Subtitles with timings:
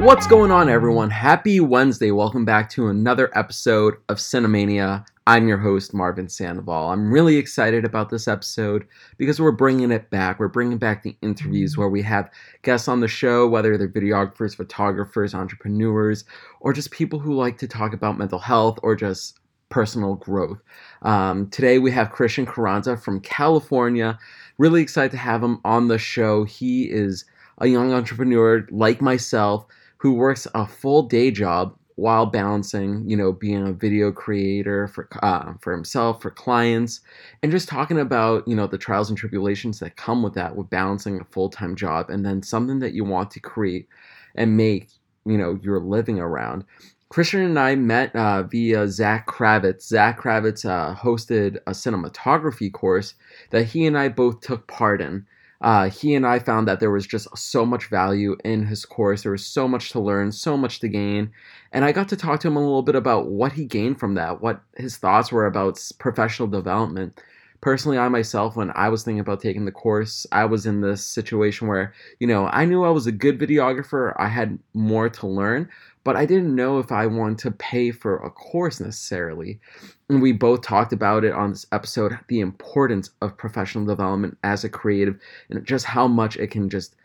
[0.00, 1.10] What's going on, everyone?
[1.10, 2.10] Happy Wednesday.
[2.10, 5.04] Welcome back to another episode of Cinemania.
[5.26, 6.88] I'm your host, Marvin Sandoval.
[6.88, 8.86] I'm really excited about this episode
[9.18, 10.40] because we're bringing it back.
[10.40, 12.30] We're bringing back the interviews where we have
[12.62, 16.24] guests on the show, whether they're videographers, photographers, entrepreneurs,
[16.60, 19.38] or just people who like to talk about mental health or just
[19.68, 20.62] personal growth.
[21.02, 24.18] Um, today we have Christian Carranza from California.
[24.56, 26.44] Really excited to have him on the show.
[26.44, 27.26] He is
[27.58, 29.66] a young entrepreneur like myself
[30.00, 35.06] who works a full day job while balancing, you know, being a video creator for
[35.22, 37.00] uh, for himself, for clients,
[37.42, 40.70] and just talking about, you know, the trials and tribulations that come with that, with
[40.70, 43.86] balancing a full time job and then something that you want to create
[44.34, 44.88] and make,
[45.26, 46.64] you know, your living around.
[47.10, 49.82] Christian and I met uh, via Zach Kravitz.
[49.82, 53.14] Zach Kravitz uh, hosted a cinematography course
[53.50, 55.26] that he and I both took part in
[55.60, 59.22] uh, he and I found that there was just so much value in his course.
[59.22, 61.32] There was so much to learn, so much to gain.
[61.72, 64.14] And I got to talk to him a little bit about what he gained from
[64.14, 67.20] that, what his thoughts were about professional development.
[67.60, 71.04] Personally, I myself, when I was thinking about taking the course, I was in this
[71.04, 75.26] situation where, you know, I knew I was a good videographer, I had more to
[75.26, 75.68] learn,
[76.04, 79.60] but I didn't know if I wanted to pay for a course necessarily.
[80.08, 84.64] And we both talked about it on this episode the importance of professional development as
[84.64, 85.18] a creative
[85.50, 86.96] and just how much it can just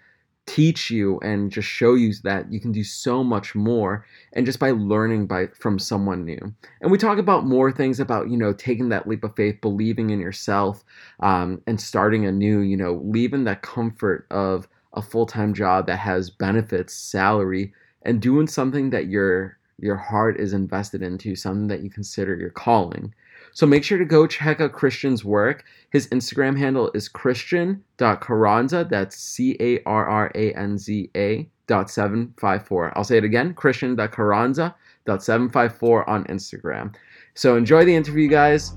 [0.46, 4.60] teach you and just show you that you can do so much more and just
[4.60, 8.54] by learning by from someone new and we talk about more things about you know
[8.54, 10.84] taking that leap of faith believing in yourself
[11.22, 16.30] um, and starting anew you know leaving that comfort of a full-time job that has
[16.30, 17.74] benefits salary
[18.06, 22.50] and doing something that your your heart is invested into, something that you consider your
[22.50, 23.14] calling.
[23.54, 25.66] So make sure to go check out Christian's work.
[25.90, 28.88] His Instagram handle is christian.carranza.
[28.90, 32.98] That's C A R R A N Z A dot 754.
[32.98, 34.76] I'll say it again christian.carranza
[35.06, 36.96] dot 754 on Instagram.
[37.34, 38.74] So enjoy the interview, guys.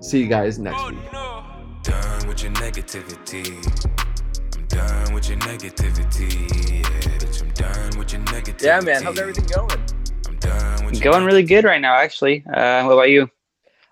[0.00, 1.12] See you guys next oh, week.
[1.12, 1.44] No.
[1.82, 3.46] Done with your negativity.
[4.56, 6.26] I'm done with your negativity.
[6.38, 7.05] Done with your negativity.
[8.60, 9.02] Yeah, man.
[9.02, 9.70] How's everything going?
[10.26, 12.44] I'm done with going really good right now, actually.
[12.46, 13.30] Uh, what about you?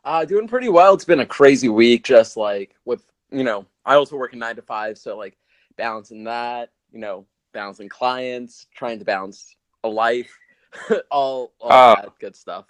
[0.04, 0.94] Uh, doing pretty well.
[0.94, 4.56] It's been a crazy week, just like with you know, I also work in nine
[4.56, 5.36] to five, so like
[5.76, 10.36] balancing that, you know, balancing clients, trying to balance a life,
[11.10, 11.94] all all oh.
[12.00, 12.66] that good stuff.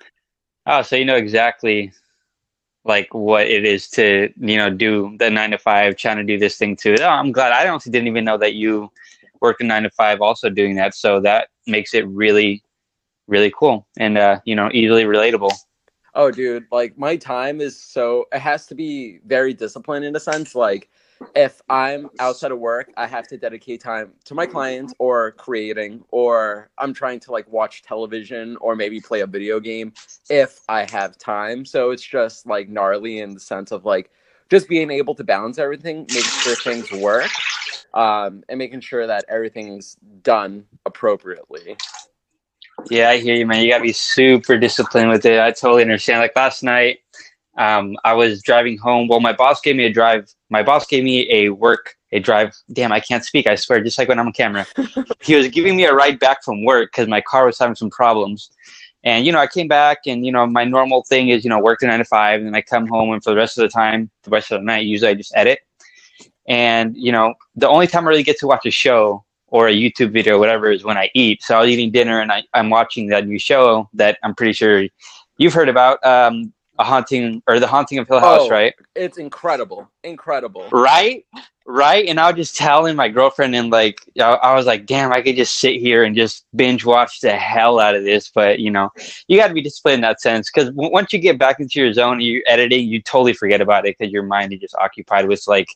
[0.67, 1.93] Oh, so you know exactly
[2.85, 6.39] like what it is to you know do the nine to five, trying to do
[6.39, 6.97] this thing too.
[7.01, 7.53] Oh, I'm glad.
[7.53, 8.91] I honestly didn't even know that you
[9.45, 10.95] worked nine to five also doing that.
[10.95, 12.63] So that makes it really,
[13.27, 15.53] really cool and, uh, you know, easily relatable.
[16.15, 20.21] Oh, dude, like my time is so, it has to be very disciplined in a
[20.21, 20.55] sense.
[20.55, 20.89] Like,
[21.35, 26.05] if I'm outside of work, I have to dedicate time to my clients or creating,
[26.11, 29.93] or I'm trying to like watch television or maybe play a video game
[30.31, 31.67] if I have time.
[31.67, 34.11] So it's just like gnarly in the sense of like
[34.49, 37.31] just being able to balance everything, making sure things work
[37.95, 41.77] um, and making sure that everything's done appropriately.
[42.91, 43.63] Yeah, I hear you, man.
[43.63, 45.41] You got to be super disciplined with it.
[45.41, 46.21] I totally understand.
[46.21, 46.99] Like last night,
[47.57, 49.07] um, I was driving home.
[49.07, 50.31] Well, my boss gave me a drive.
[50.51, 52.53] My boss gave me a work, a drive.
[52.73, 53.47] Damn, I can't speak.
[53.49, 54.67] I swear, just like when I'm on camera.
[55.23, 57.91] he was giving me a ride back from work because my car was having some
[57.91, 58.51] problems.
[59.05, 61.61] And you know, I came back, and you know, my normal thing is you know
[61.61, 63.63] work to nine to five, and then I come home, and for the rest of
[63.63, 65.61] the time, the rest of the night, usually I just edit.
[66.47, 69.73] And you know, the only time I really get to watch a show or a
[69.73, 71.43] YouTube video or whatever is when I eat.
[71.43, 74.53] So I was eating dinner and I, I'm watching that new show that I'm pretty
[74.53, 74.85] sure
[75.39, 76.05] you've heard about.
[76.05, 78.75] Um, a haunting or the haunting of Hill House, oh, right?
[78.95, 81.25] It's incredible, incredible, right?
[81.67, 82.07] Right.
[82.09, 85.37] And I was just telling my girlfriend, and like, I was like, damn, I could
[85.37, 88.31] just sit here and just binge watch the hell out of this.
[88.35, 88.91] But you know,
[89.29, 91.81] you got to be disciplined in that sense because w- once you get back into
[91.81, 95.27] your zone, you're editing, you totally forget about it because your mind is just occupied
[95.27, 95.69] with like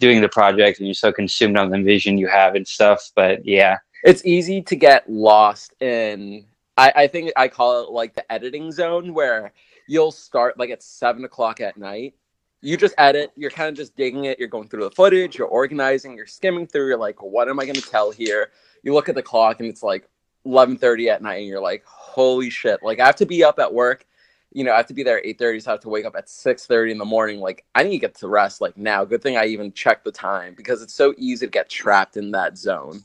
[0.00, 3.10] doing the project and you're so consumed on the vision you have and stuff.
[3.14, 6.44] But yeah, it's easy to get lost in.
[6.76, 9.52] I, I think I call it like the editing zone where
[9.88, 12.14] you'll start like at seven o'clock at night.
[12.60, 13.32] You just edit.
[13.36, 14.38] You're kind of just digging it.
[14.38, 15.38] You're going through the footage.
[15.38, 16.16] You're organizing.
[16.16, 16.88] You're skimming through.
[16.88, 18.50] You're like, what am I going to tell here?
[18.82, 20.08] You look at the clock and it's like
[20.46, 22.82] 11:30 at night, and you're like, holy shit!
[22.82, 24.06] Like I have to be up at work
[24.52, 26.16] you know, I have to be there at 8.30, so I have to wake up
[26.16, 27.40] at 6.30 in the morning.
[27.40, 29.04] Like, I need to get to rest, like, now.
[29.04, 32.30] Good thing I even checked the time because it's so easy to get trapped in
[32.32, 33.02] that zone.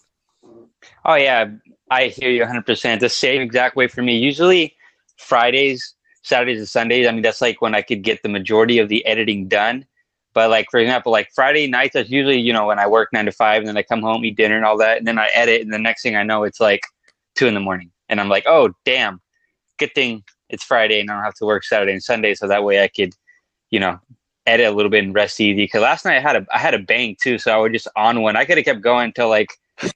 [1.05, 1.51] Oh, yeah.
[1.89, 2.99] I hear you 100%.
[2.99, 4.17] The same exact way for me.
[4.17, 4.75] Usually
[5.17, 8.89] Fridays, Saturdays, and Sundays, I mean, that's like when I could get the majority of
[8.89, 9.85] the editing done.
[10.33, 13.25] But, like, for example, like Friday nights, that's usually, you know, when I work nine
[13.25, 14.97] to five and then I come home, eat dinner and all that.
[14.97, 15.61] And then I edit.
[15.61, 16.81] And the next thing I know, it's like
[17.35, 19.19] two in the morning, and I'm like, oh damn,
[19.79, 20.23] good thing
[20.53, 22.87] it's Friday and I don't have to work Saturday and Sunday, so that way I
[22.87, 23.13] could,
[23.71, 23.99] you know,
[24.45, 25.63] edit a little bit and rest easy.
[25.63, 27.87] Because last night I had a I had a bang too, so I was just
[27.95, 28.35] on one.
[28.35, 29.49] I could have kept going until like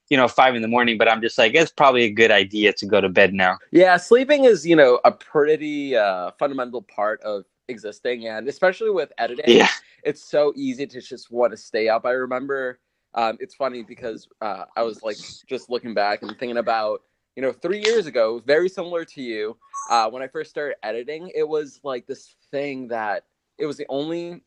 [0.10, 2.74] you know five in the morning, but I'm just like it's probably a good idea
[2.74, 3.58] to go to bed now.
[3.72, 9.12] Yeah, sleeping is you know a pretty uh, fundamental part of existing, and especially with
[9.18, 9.70] editing, yeah.
[10.04, 12.06] it's so easy to just want to stay up.
[12.06, 12.80] I remember
[13.14, 15.18] um, it's funny because uh, I was like
[15.48, 17.02] just looking back and thinking about
[17.38, 19.58] you know three years ago, very similar to you.
[19.90, 23.26] Uh, when I first started editing, it was like this thing that
[23.60, 24.42] it was the only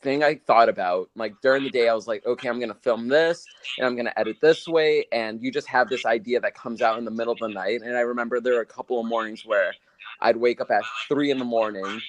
[0.00, 1.10] thing I thought about.
[1.14, 3.46] Like during the day, I was like, okay, I'm gonna film this
[3.76, 6.96] and I'm gonna edit this way, and you just have this idea that comes out
[6.98, 7.82] in the middle of the night.
[7.82, 9.74] And I remember there were a couple of mornings where
[10.22, 12.00] I'd wake up at three in the morning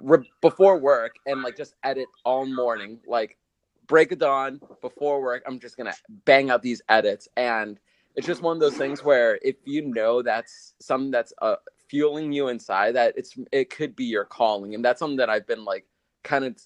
[0.00, 3.38] re- before work and like just edit all morning, like
[3.86, 5.42] break of dawn before work.
[5.46, 5.94] I'm just gonna
[6.26, 7.80] bang out these edits, and
[8.16, 11.56] it's just one of those things where if you know that's something that's uh,
[11.88, 15.46] fueling you inside, that it's it could be your calling, and that's something that I've
[15.46, 15.86] been like
[16.24, 16.56] kind of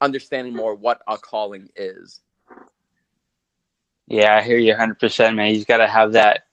[0.00, 2.20] understanding more what a calling is.
[4.06, 5.54] Yeah, I hear you 100%, man.
[5.54, 6.44] You got to have that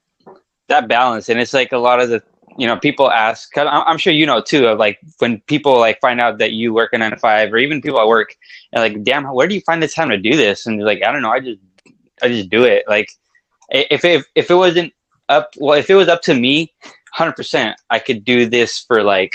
[0.68, 2.22] that balance, and it's like a lot of the
[2.58, 3.50] you know people ask.
[3.58, 6.92] I'm sure you know too of like when people like find out that you work
[6.94, 8.36] a nine to five, or even people at work,
[8.74, 10.66] and like, damn, where do you find the time to do this?
[10.66, 11.60] And like, I don't know, I just
[12.22, 12.84] I just do it.
[12.88, 13.10] Like,
[13.70, 14.94] if if if it wasn't
[15.30, 16.74] up, well, if it was up to me,
[17.18, 19.32] 100%, I could do this for like,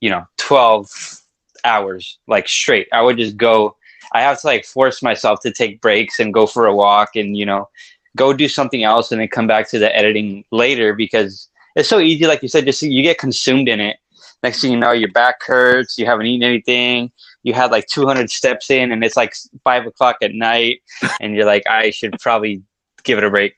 [0.00, 1.22] you know, 12
[1.64, 2.88] hours like straight.
[2.92, 3.76] I would just go.
[4.12, 7.36] I have to like force myself to take breaks and go for a walk and
[7.36, 7.68] you know
[8.16, 11.98] go do something else and then come back to the editing later because it's so
[12.00, 12.26] easy.
[12.26, 13.98] Like you said, just you get consumed in it.
[14.42, 15.98] Next thing you know, your back hurts.
[15.98, 17.10] You haven't eaten anything.
[17.42, 19.34] You had like 200 steps in, and it's like
[19.64, 20.80] five o'clock at night,
[21.20, 22.62] and you're like, I should probably
[23.06, 23.54] give it a break.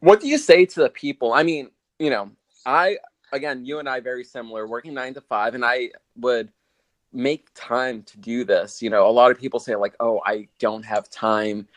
[0.00, 1.32] What do you say to the people?
[1.32, 2.30] I mean, you know,
[2.66, 2.98] I
[3.32, 6.50] again, you and I very similar, working nine to five, and I would
[7.12, 8.82] make time to do this.
[8.82, 11.68] You know, a lot of people say like, "Oh, I don't have time."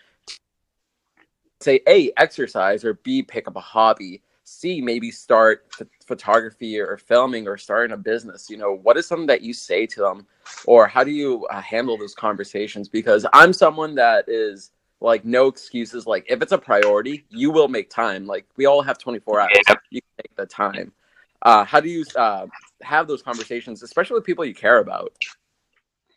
[1.60, 4.24] Say A, exercise, or B, pick up a hobby.
[4.44, 8.50] C, maybe start ph- photography or filming or starting a business.
[8.50, 10.25] You know, what is something that you say to them,
[10.66, 12.90] or how do you uh, handle those conversations?
[12.90, 16.06] Because I'm someone that is like no excuses.
[16.06, 18.25] Like if it's a priority, you will make time.
[18.25, 19.51] Like we all have 24 hours.
[19.68, 19.75] Yeah.
[19.89, 20.94] You can take the time.
[21.42, 22.45] Uh, how do you uh,
[22.81, 25.12] have those conversations, especially with people you care about?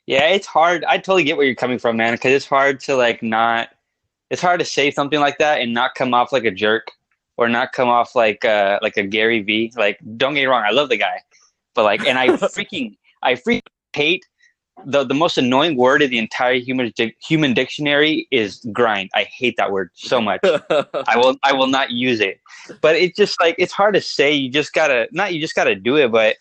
[0.07, 0.85] Yeah, it's hard.
[0.85, 2.13] I totally get where you're coming from, man.
[2.13, 3.71] Because it's hard to like not.
[4.31, 6.91] It's hard to say something like that and not come off like a jerk,
[7.37, 9.73] or not come off like uh, like a Gary V.
[9.77, 11.21] Like, don't get me wrong, I love the guy,
[11.75, 13.63] but like, and I freaking, I freaking
[13.95, 14.27] hate
[14.87, 16.93] the the most annoying word in the entire human
[17.23, 19.11] human dictionary is grind.
[19.15, 20.41] I hate that word so much.
[20.45, 22.41] I will I will not use it.
[22.81, 24.33] But it's just like it's hard to say.
[24.33, 26.11] You just gotta not you just gotta do it.
[26.11, 26.37] But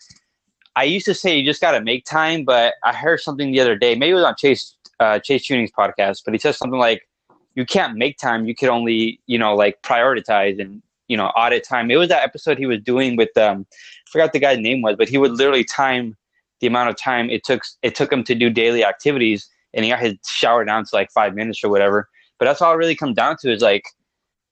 [0.76, 2.44] I used to say you just gotta make time.
[2.44, 3.94] But I heard something the other day.
[3.94, 6.22] Maybe it was on Chase uh, Chase Tuning's podcast.
[6.24, 7.08] But he said something like
[7.54, 8.46] you can't make time.
[8.46, 11.90] You can only you know like prioritize and you know audit time.
[11.90, 14.96] It was that episode he was doing with um I forgot the guy's name was,
[14.96, 16.16] but he would literally time
[16.60, 19.90] the amount of time it took it took him to do daily activities and he
[19.90, 22.08] got his shower down to like five minutes or whatever.
[22.38, 23.84] But that's all it really comes down to is like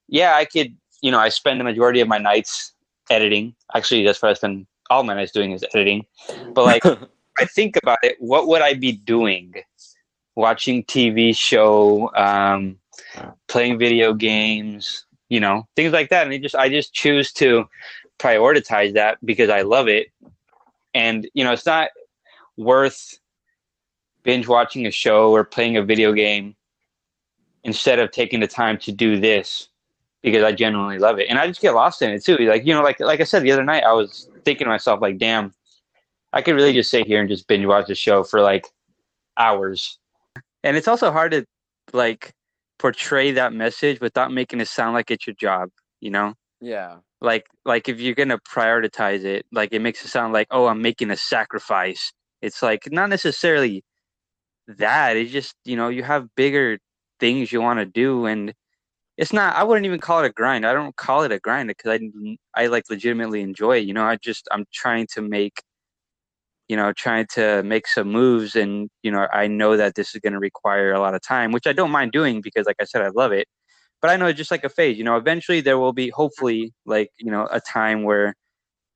[0.08, 2.72] yeah i could you know i spend the majority of my nights
[3.10, 3.54] editing.
[3.74, 6.04] Actually that's what i spend all my nights doing is editing.
[6.52, 6.84] But like
[7.38, 9.54] i think about it what would i be doing?
[10.34, 12.78] Watching tv show um,
[13.48, 16.26] playing video games you know things like that.
[16.26, 17.64] And I just i just choose to
[18.18, 20.08] prioritize that because i love it.
[20.94, 21.88] And you know it's not
[22.56, 23.18] worth
[24.22, 26.54] binge watching a show or playing a video game
[27.64, 29.68] instead of taking the time to do this
[30.22, 31.28] because I genuinely love it.
[31.28, 32.36] And I just get lost in it too.
[32.38, 35.00] Like, you know, like like I said the other night, I was thinking to myself,
[35.00, 35.52] like, damn,
[36.32, 38.66] I could really just sit here and just binge watch the show for like
[39.36, 39.98] hours.
[40.62, 41.44] And it's also hard to
[41.92, 42.32] like
[42.78, 46.34] portray that message without making it sound like it's your job, you know?
[46.60, 46.98] Yeah.
[47.20, 50.82] Like like if you're gonna prioritize it, like it makes it sound like, oh, I'm
[50.82, 52.12] making a sacrifice
[52.42, 53.84] it's like not necessarily
[54.68, 55.16] that.
[55.16, 56.78] It's just, you know, you have bigger
[57.20, 58.54] things you want to do and
[59.18, 60.66] it's not I wouldn't even call it a grind.
[60.66, 63.86] I don't call it a grind because I I like legitimately enjoy it.
[63.86, 65.62] You know, I just I'm trying to make
[66.68, 70.20] you know, trying to make some moves and, you know, I know that this is
[70.20, 72.84] going to require a lot of time, which I don't mind doing because like I
[72.84, 73.46] said I love it.
[74.02, 76.72] But I know it's just like a phase, you know, eventually there will be hopefully
[76.86, 78.34] like, you know, a time where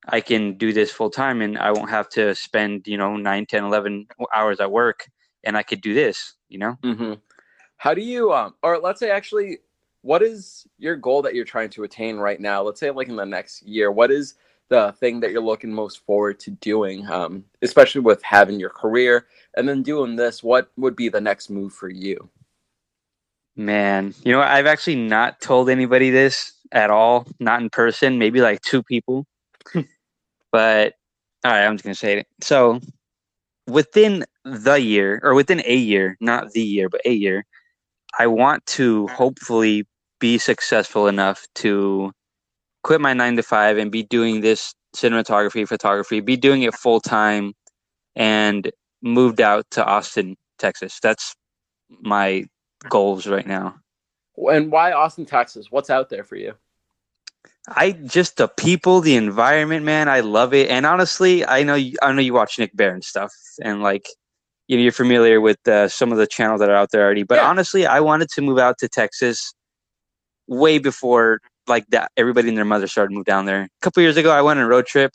[0.09, 3.47] I can do this full time and I won't have to spend, you know, 9,
[3.47, 5.09] 10, 11 hours at work
[5.45, 6.79] and I could do this, you know?
[6.83, 7.15] Mm-hmm.
[7.77, 9.59] How do you, um, or let's say actually,
[10.03, 12.63] what is your goal that you're trying to attain right now?
[12.63, 14.35] Let's say like in the next year, what is
[14.69, 19.27] the thing that you're looking most forward to doing, um, especially with having your career
[19.57, 20.43] and then doing this?
[20.43, 22.29] What would be the next move for you?
[23.57, 28.41] Man, you know, I've actually not told anybody this at all, not in person, maybe
[28.41, 29.27] like two people.
[30.57, 30.95] but
[31.45, 32.27] all right, I'm just to say it.
[32.41, 32.81] So
[33.67, 37.45] within the year or within a year, not the year, but a year,
[38.19, 39.85] I want to hopefully
[40.19, 42.11] be successful enough to
[42.85, 47.01] quit my nine to five and be doing this cinematography, photography, be doing it full
[47.01, 47.53] time
[48.15, 48.73] and
[49.03, 50.99] moved out to Austin, Texas.
[51.03, 51.35] That's
[52.01, 52.47] my
[52.89, 53.75] goals right now.
[54.39, 55.67] And why Austin, Texas?
[55.71, 56.55] What's out there for you?
[57.69, 60.09] I just the people, the environment, man.
[60.09, 60.71] I love it.
[60.71, 63.33] And honestly, I know you, I know you watch Nick Bare and stuff,
[63.63, 64.09] and like
[64.69, 67.25] you know you're familiar with uh, some of the channels that are out there already.
[67.25, 67.49] But yeah.
[67.49, 69.53] honestly, I wanted to move out to Texas
[70.47, 72.13] way before like that.
[72.17, 73.63] Everybody and their mother started to move down there.
[73.63, 75.13] A couple years ago, I went on a road trip,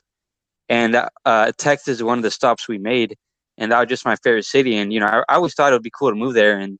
[0.68, 3.16] and uh, Texas is one of the stops we made,
[3.58, 4.76] and that was just my favorite city.
[4.76, 6.78] And you know, I, I always thought it would be cool to move there, and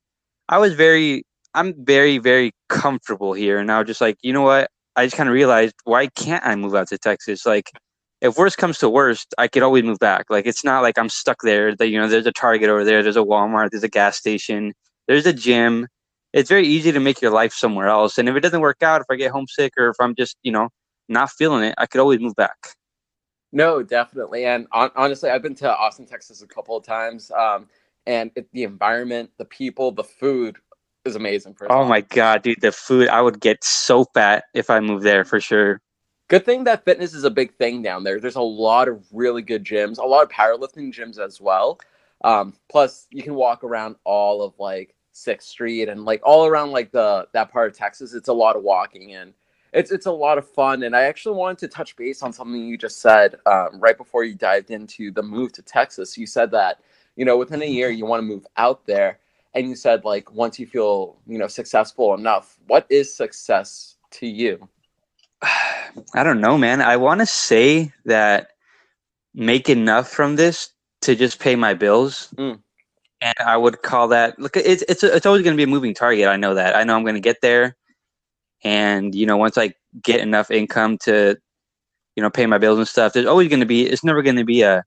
[0.50, 1.24] I was very,
[1.54, 3.58] I'm very, very comfortable here.
[3.58, 4.70] And I was just like, you know what?
[4.96, 7.46] I just kind of realized why can't I move out to Texas?
[7.46, 7.72] Like,
[8.22, 10.26] if worst comes to worst, I could always move back.
[10.30, 11.76] Like, it's not like I'm stuck there.
[11.76, 14.74] That you know, there's a Target over there, there's a Walmart, there's a gas station,
[15.08, 15.88] there's a gym.
[16.34, 18.18] It's very easy to make your life somewhere else.
[18.18, 20.52] And if it doesn't work out, if I get homesick or if I'm just you
[20.52, 20.70] know
[21.10, 22.58] not feeling it, I could always move back.
[23.52, 24.46] No, definitely.
[24.46, 27.32] And on, honestly, I've been to Austin, Texas a couple of times.
[27.32, 27.68] Um,
[28.06, 30.58] and it, the environment, the people, the food
[31.06, 31.56] is amazing.
[31.56, 33.10] For oh my god, dude, the food!
[33.10, 35.82] I would get so fat if I moved there for sure.
[36.28, 38.20] Good thing that fitness is a big thing down there.
[38.20, 41.80] There's a lot of really good gyms, a lot of powerlifting gyms as well.
[42.24, 46.72] Um, plus, you can walk around all of like Sixth Street and like all around
[46.72, 48.14] like the that part of Texas.
[48.14, 49.34] It's a lot of walking and
[49.74, 50.84] it's it's a lot of fun.
[50.84, 54.24] And I actually wanted to touch base on something you just said um, right before
[54.24, 56.18] you dived into the move to Texas.
[56.18, 56.80] You said that
[57.16, 59.20] you know within a year you want to move out there
[59.54, 64.28] and you said like once you feel you know successful enough what is success to
[64.28, 64.68] you?
[65.42, 66.82] I don't know man.
[66.82, 68.52] I want to say that
[69.34, 72.34] make enough from this to just pay my bills.
[72.38, 72.60] Mm.
[73.22, 75.94] and i would call that look it's it's, it's always going to be a moving
[75.94, 76.28] target.
[76.28, 76.76] I know that.
[76.76, 77.76] I know i'm going to get there.
[78.64, 81.38] And you know once i get enough income to
[82.16, 84.36] you know pay my bills and stuff there's always going to be it's never going
[84.36, 84.84] to be a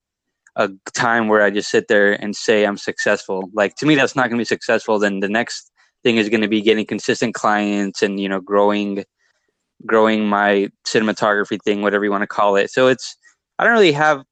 [0.56, 3.50] a time where I just sit there and say I'm successful.
[3.52, 4.99] Like to me, that's not going to be successful.
[4.99, 5.70] Then the next
[6.02, 9.04] thing is going to be getting consistent clients and you know growing,
[9.87, 12.70] growing my cinematography thing, whatever you want to call it.
[12.70, 13.16] So it's
[13.58, 14.23] I don't really have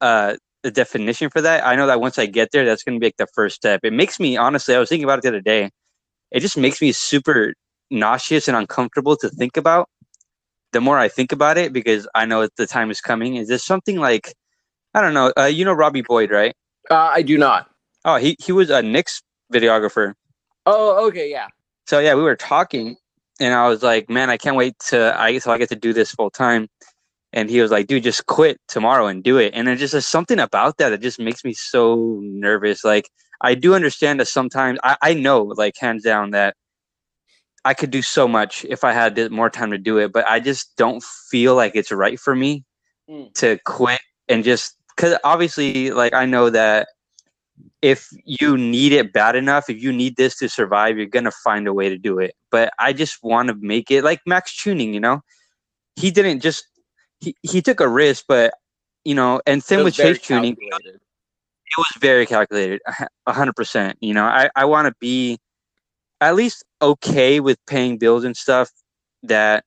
[0.00, 1.66] uh, a definition for that.
[1.66, 3.80] I know that once I get there, that's going to be like the first step.
[3.82, 4.74] It makes me honestly.
[4.74, 5.70] I was thinking about it the other day.
[6.30, 7.54] It just makes me super
[7.90, 9.88] nauseous and uncomfortable to think about.
[10.72, 13.34] The more I think about it, because I know that the time is coming.
[13.34, 14.34] Is this something like
[14.94, 15.32] I don't know.
[15.36, 16.54] Uh, you know Robbie Boyd, right?
[16.90, 17.68] Uh, I do not.
[18.04, 20.14] Oh, he he was a Nick's videographer.
[20.66, 21.48] Oh, okay, yeah.
[21.86, 22.96] So yeah, we were talking,
[23.40, 25.92] and I was like, "Man, I can't wait to I so I get to do
[25.92, 26.68] this full time."
[27.32, 30.06] And he was like, "Dude, just quit tomorrow and do it." And it just is
[30.06, 32.84] something about that that just makes me so nervous.
[32.84, 33.08] Like
[33.40, 36.56] I do understand that sometimes I, I know, like hands down, that
[37.64, 40.40] I could do so much if I had more time to do it, but I
[40.40, 42.64] just don't feel like it's right for me
[43.08, 43.32] mm.
[43.34, 46.88] to quit and just because obviously, like I know that
[47.80, 51.66] if you need it bad enough, if you need this to survive, you're gonna find
[51.66, 52.34] a way to do it.
[52.50, 55.22] But I just want to make it like Max Tuning, you know.
[55.96, 56.66] He didn't just
[57.20, 58.52] he, he took a risk, but
[59.04, 60.54] you know, and same with Chase Tuning.
[60.60, 62.82] It was very calculated,
[63.26, 63.96] hundred percent.
[64.02, 65.38] You know, I I want to be
[66.20, 68.70] at least okay with paying bills and stuff
[69.22, 69.64] that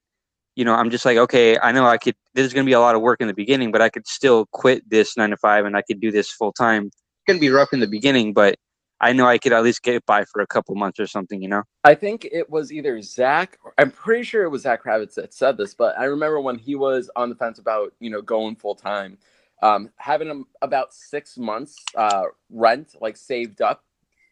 [0.55, 2.73] you know, I'm just like, okay, I know I could, this is going to be
[2.73, 5.37] a lot of work in the beginning, but I could still quit this nine to
[5.37, 6.87] five and I could do this full time.
[6.87, 6.95] It's
[7.27, 8.55] going to be rough in the beginning, but
[8.99, 11.49] I know I could at least get by for a couple months or something, you
[11.49, 11.63] know?
[11.83, 15.57] I think it was either Zach, I'm pretty sure it was Zach Kravitz that said
[15.57, 18.75] this, but I remember when he was on the fence about, you know, going full
[18.75, 19.17] time,
[19.61, 23.83] um, having about six months uh, rent like saved up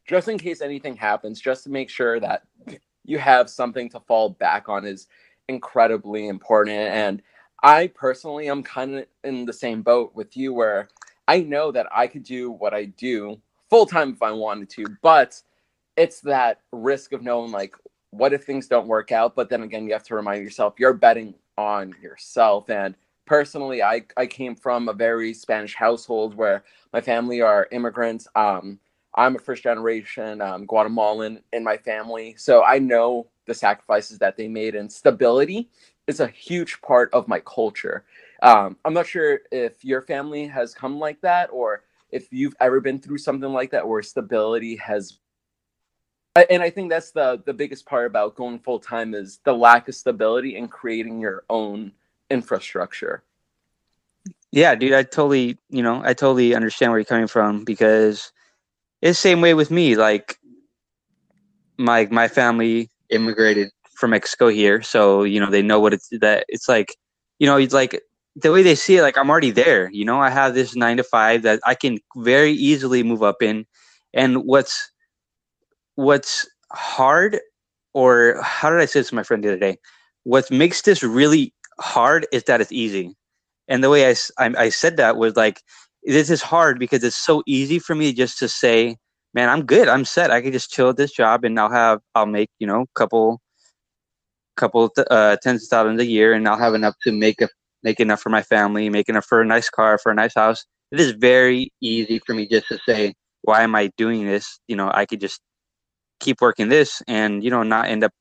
[0.05, 2.43] just in case anything happens, just to make sure that
[3.03, 5.07] you have something to fall back on is
[5.51, 6.77] incredibly important.
[6.77, 7.21] And
[7.63, 10.89] I personally am kind of in the same boat with you where
[11.27, 13.39] I know that I could do what I do
[13.69, 15.39] full time if I wanted to, but
[15.95, 17.75] it's that risk of knowing like
[18.09, 20.93] what if things don't work out, but then again you have to remind yourself you're
[20.93, 27.01] betting on yourself and personally I I came from a very Spanish household where my
[27.01, 28.27] family are immigrants.
[28.35, 28.79] Um
[29.15, 34.37] I'm a first generation um, Guatemalan in my family, so I know the sacrifices that
[34.37, 35.69] they made, and stability
[36.07, 38.05] is a huge part of my culture.
[38.41, 42.79] Um, I'm not sure if your family has come like that, or if you've ever
[42.79, 45.19] been through something like that, where stability has.
[46.49, 49.89] And I think that's the the biggest part about going full time is the lack
[49.89, 51.91] of stability and creating your own
[52.29, 53.23] infrastructure.
[54.51, 58.31] Yeah, dude, I totally, you know, I totally understand where you're coming from because
[59.01, 59.95] it's the same way with me.
[59.95, 60.37] Like
[61.77, 66.45] my my family immigrated from Mexico here, so you know they know what it's that
[66.47, 66.95] it's like.
[67.39, 67.99] You know, it's like
[68.35, 69.01] the way they see it.
[69.01, 69.89] Like I'm already there.
[69.91, 73.41] You know, I have this nine to five that I can very easily move up
[73.41, 73.65] in.
[74.13, 74.91] And what's
[75.95, 77.39] what's hard,
[77.93, 79.77] or how did I say this to my friend the other day?
[80.23, 83.15] What makes this really hard is that it's easy.
[83.67, 85.63] And the way I, I, I said that was like
[86.03, 88.97] this is hard because it's so easy for me just to say,
[89.33, 89.87] man, I'm good.
[89.87, 90.31] I'm set.
[90.31, 93.39] I can just chill at this job and I'll have, I'll make, you know, couple,
[94.57, 97.49] couple, uh, tens of thousands a year and I'll have enough to make a,
[97.83, 100.65] make enough for my family, make enough for a nice car, for a nice house.
[100.91, 104.59] It is very easy for me just to say, why am I doing this?
[104.67, 105.39] You know, I could just
[106.19, 108.11] keep working this and, you know, not end up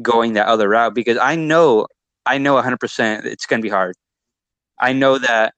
[0.00, 1.86] going that other route because I know,
[2.26, 3.94] I know 100% it's going to be hard.
[4.80, 5.54] I know that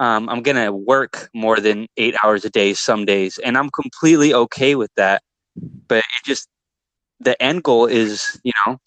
[0.00, 4.32] um, I'm gonna work more than eight hours a day some days, and I'm completely
[4.32, 5.22] okay with that.
[5.88, 6.48] But it just
[7.20, 8.78] the end goal is, you know,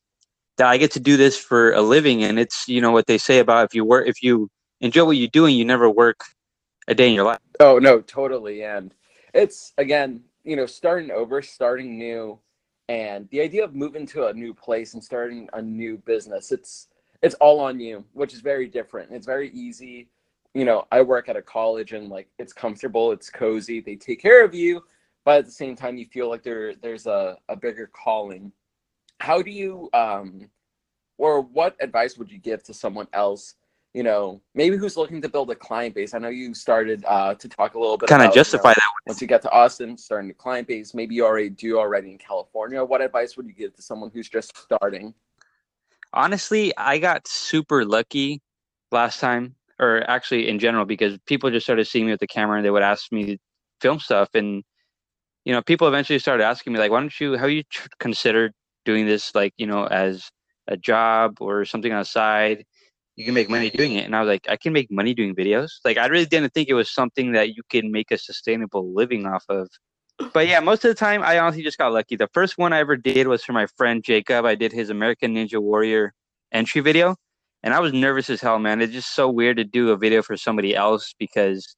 [0.58, 3.18] that I get to do this for a living, and it's you know what they
[3.18, 4.50] say about if you work, if you
[4.80, 6.24] enjoy what you're doing, you never work
[6.88, 7.40] a day in your life.
[7.60, 8.94] Oh no, totally, and
[9.34, 12.40] it's again, you know, starting over, starting new,
[12.88, 16.54] and the idea of moving to a new place and starting a new business.
[16.54, 16.88] It's
[17.22, 19.12] it's all on you, which is very different.
[19.12, 20.08] It's very easy
[20.54, 24.22] you know, I work at a college and like it's comfortable, it's cozy, they take
[24.22, 24.84] care of you,
[25.24, 28.52] but at the same time you feel like there there's a, a bigger calling.
[29.20, 30.50] How do you um
[31.18, 33.56] or what advice would you give to someone else,
[33.94, 36.14] you know, maybe who's looking to build a client base?
[36.14, 38.76] I know you started uh to talk a little bit kind of justify you know,
[38.76, 42.12] that once you get to Austin, starting a client base, maybe you already do already
[42.12, 42.84] in California.
[42.84, 45.14] What advice would you give to someone who's just starting?
[46.14, 48.42] Honestly, I got super lucky
[48.92, 52.58] last time or actually in general, because people just started seeing me with the camera
[52.58, 53.40] and they would ask me
[53.82, 54.30] film stuff.
[54.36, 54.64] And,
[55.44, 58.52] you know, people eventually started asking me, like, why don't you, how you tr- consider
[58.86, 60.30] doing this, like, you know, as
[60.68, 62.64] a job or something on the side?
[63.16, 64.06] You can make money doing it.
[64.06, 65.70] And I was like, I can make money doing videos.
[65.84, 69.26] Like, I really didn't think it was something that you can make a sustainable living
[69.26, 69.68] off of.
[70.34, 72.16] But yeah, most of the time, I honestly just got lucky.
[72.16, 74.46] The first one I ever did was for my friend Jacob.
[74.46, 76.14] I did his American Ninja Warrior
[76.52, 77.16] entry video
[77.64, 78.82] and I was nervous as hell, man.
[78.82, 81.76] It's just so weird to do a video for somebody else because,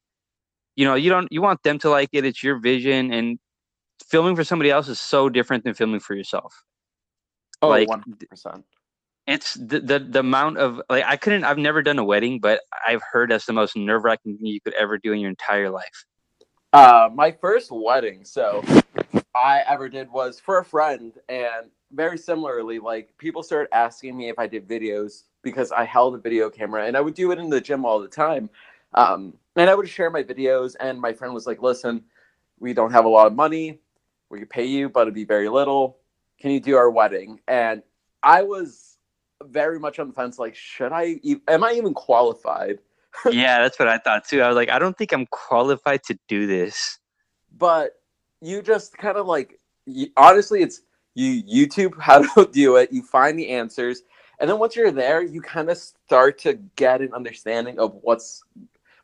[0.75, 2.25] you know, you don't you want them to like it.
[2.25, 3.37] It's your vision, and
[4.07, 6.53] filming for somebody else is so different than filming for yourself.
[7.61, 8.63] Oh, like, 100%.
[9.25, 11.45] It's the, the the amount of like I couldn't.
[11.45, 14.59] I've never done a wedding, but I've heard that's the most nerve wracking thing you
[14.59, 16.05] could ever do in your entire life.
[16.73, 18.63] Uh, my first wedding, so
[19.33, 24.27] I ever did was for a friend, and very similarly, like people started asking me
[24.27, 27.39] if I did videos because I held a video camera and I would do it
[27.39, 28.49] in the gym all the time.
[28.95, 32.03] Um, and I would share my videos, and my friend was like, "Listen,
[32.59, 33.79] we don't have a lot of money.
[34.29, 35.97] We could pay you, but it'd be very little.
[36.39, 37.83] Can you do our wedding?" And
[38.23, 38.97] I was
[39.43, 41.19] very much on the fence, like, should I?
[41.47, 42.79] Am I even qualified?
[43.31, 44.41] yeah, that's what I thought too.
[44.41, 46.99] I was like, I don't think I'm qualified to do this.
[47.55, 47.93] But
[48.41, 50.81] you just kind of like, you, honestly, it's
[51.15, 52.91] you YouTube how to do it.
[52.91, 54.01] You find the answers,
[54.39, 58.43] and then once you're there, you kind of start to get an understanding of what's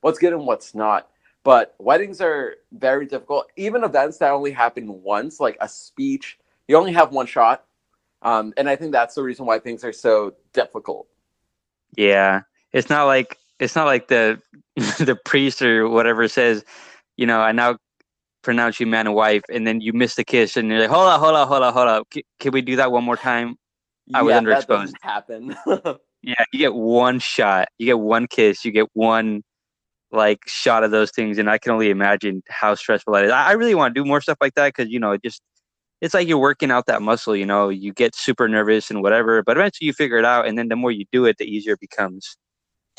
[0.01, 1.09] what's good and what's not.
[1.43, 3.47] But weddings are very difficult.
[3.55, 6.37] Even events that only happen once, like a speech,
[6.67, 7.65] you only have one shot.
[8.21, 11.07] Um, and I think that's the reason why things are so difficult.
[11.95, 12.41] Yeah,
[12.73, 14.41] it's not like it's not like the
[14.75, 16.63] the priest or whatever says,
[17.17, 17.77] you know, I now
[18.41, 21.07] pronounce you man and wife, and then you miss the kiss, and you're like, hold
[21.07, 22.03] on, hold on, hold on, hold on.
[22.13, 23.57] C- can we do that one more time?
[24.13, 24.93] I was yeah, underexposed.
[25.01, 25.55] happen.
[26.23, 29.43] yeah, you get one shot, you get one kiss, you get one
[30.11, 33.31] like shot of those things, and I can only imagine how stressful that is.
[33.31, 35.41] I, I really want to do more stuff like that because you know, it just
[36.01, 37.35] it's like you're working out that muscle.
[37.35, 40.57] You know, you get super nervous and whatever, but eventually you figure it out, and
[40.57, 42.37] then the more you do it, the easier it becomes.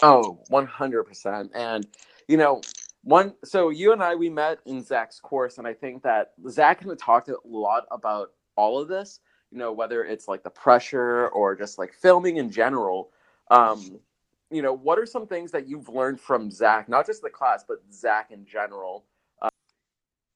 [0.03, 1.51] Oh, 100%.
[1.55, 1.87] And,
[2.29, 2.61] you know,
[3.03, 6.81] one, so you and I, we met in Zach's course, and I think that Zach
[6.81, 9.20] kind of talked a lot about all of this
[9.51, 13.11] you know, whether it's like the pressure or just like filming in general.
[13.51, 13.99] Um,
[14.51, 17.65] you know, what are some things that you've learned from Zach, not just the class,
[17.67, 19.05] but Zach in general?
[19.43, 19.49] Uh-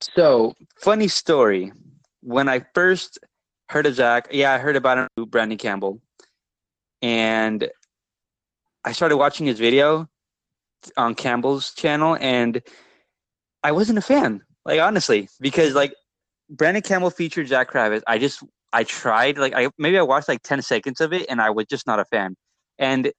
[0.01, 1.73] So, funny story.
[2.23, 3.19] When I first
[3.69, 6.01] heard of Zach, yeah, I heard about him, Brandon Campbell,
[7.03, 7.69] and
[8.85, 10.09] I started watching his video
[10.97, 12.63] on Campbell's channel, and
[13.63, 14.43] I wasn't a fan.
[14.65, 15.95] Like honestly, because like
[16.49, 18.43] Brandon Campbell featured Zach Kravitz, I just
[18.75, 21.67] I tried like I maybe I watched like ten seconds of it, and I was
[21.67, 22.35] just not a fan.
[22.79, 23.13] And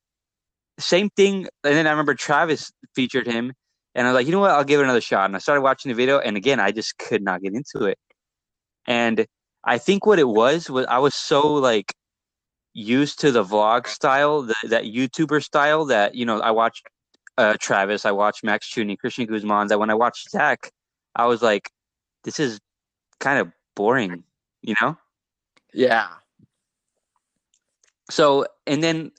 [0.80, 1.48] same thing.
[1.64, 3.54] And then I remember Travis featured him,
[3.96, 4.52] and I was like, you know what?
[4.52, 5.26] I'll give it another shot.
[5.26, 7.98] And I started watching the video, and again, I just could not get into it.
[8.88, 9.26] And
[9.64, 11.94] I think what it was was I was so like
[12.74, 16.84] used to the vlog style, the, that YouTuber style that you know I watched
[17.38, 19.68] uh, Travis, I watched Max Chooney, Christian Guzman.
[19.68, 20.70] That when I watched Zach,
[21.16, 21.70] I was like,
[22.26, 22.60] this is
[23.20, 24.24] kind of boring,
[24.62, 24.98] you know?
[25.76, 26.08] Yeah.
[28.10, 29.12] So and then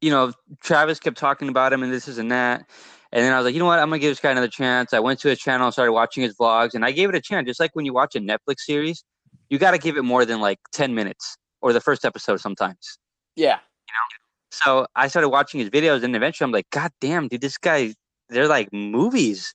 [0.00, 2.68] you know Travis kept talking about him and this is and that.
[3.14, 3.78] And then I was like, you know what?
[3.78, 4.92] I'm gonna give this guy another chance.
[4.92, 7.46] I went to his channel, started watching his vlogs, and I gave it a chance.
[7.46, 9.04] Just like when you watch a Netflix series,
[9.50, 12.98] you got to give it more than like 10 minutes or the first episode sometimes.
[13.36, 13.56] Yeah.
[13.56, 14.22] You know?
[14.50, 17.94] So I started watching his videos, and eventually I'm like, God damn, dude, this guy,
[18.28, 19.54] they're like movies.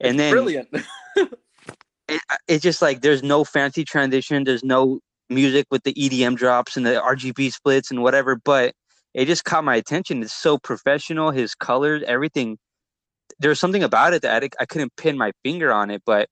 [0.00, 0.68] And It's then brilliant.
[2.08, 6.76] it, it's just like there's no fancy transition, there's no music with the EDM drops
[6.76, 8.74] and the RGB splits and whatever, but
[9.14, 10.22] it just caught my attention.
[10.22, 12.58] It's so professional, his colors, everything.
[13.38, 16.28] There's something about it that I, I couldn't pin my finger on it, but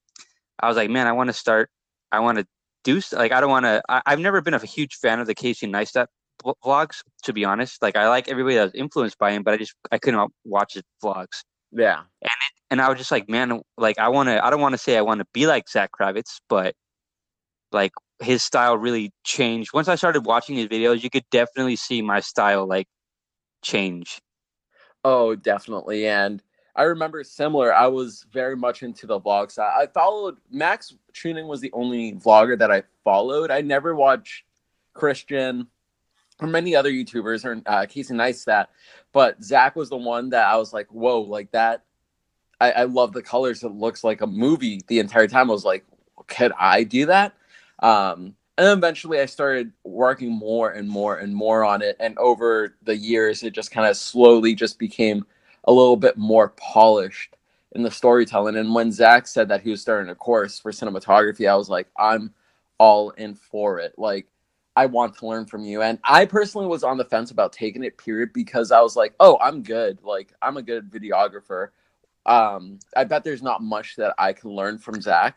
[0.61, 1.71] I was like, man, I want to start.
[2.11, 2.47] I want to
[2.85, 3.83] do like I don't want to.
[3.89, 6.07] I've never been a huge fan of the Casey Neistat
[6.45, 7.81] vlogs, to be honest.
[7.83, 10.75] Like I like everybody that was influenced by him, but I just I couldn't watch
[10.75, 11.43] his vlogs.
[11.73, 11.99] yeah.
[12.23, 14.45] And it, and I was just like, man, like I want to.
[14.45, 16.75] I don't want to say I want to be like Zach Kravitz, but
[17.71, 21.03] like his style really changed once I started watching his videos.
[21.03, 22.89] You could definitely see my style like
[23.63, 24.21] change.
[25.05, 26.07] Oh, definitely.
[26.07, 26.43] And
[26.75, 27.75] I remember similar.
[27.75, 29.73] I was very much into the vlog side.
[29.77, 33.51] I followed Max Tuning was the only vlogger that I followed.
[33.51, 34.45] I never watched
[34.95, 35.67] Christian
[36.41, 38.67] or many other YouTubers or uh, Casey Neistat,
[39.13, 41.85] but Zach was the one that I was like, whoa, like that.
[42.61, 43.63] I, I love the colors.
[43.63, 45.51] It looks like a movie the entire time.
[45.51, 45.85] I was like,
[46.29, 47.35] could I do that?
[47.83, 51.97] Um, and then eventually I started working more and more and more on it.
[52.01, 55.27] And over the years, it just kind of slowly just became
[55.65, 57.37] a little bit more polished
[57.73, 58.57] in the storytelling.
[58.57, 61.89] And when Zach said that he was starting a course for cinematography, I was like,
[61.97, 62.33] I'm
[62.79, 63.95] all in for it.
[63.99, 64.27] Like,
[64.77, 65.83] I want to learn from you.
[65.83, 69.15] And I personally was on the fence about taking it, period, because I was like,
[69.21, 69.99] oh, I'm good.
[70.03, 71.69] Like, I'm a good videographer.
[72.25, 75.37] Um, I bet there's not much that I can learn from Zach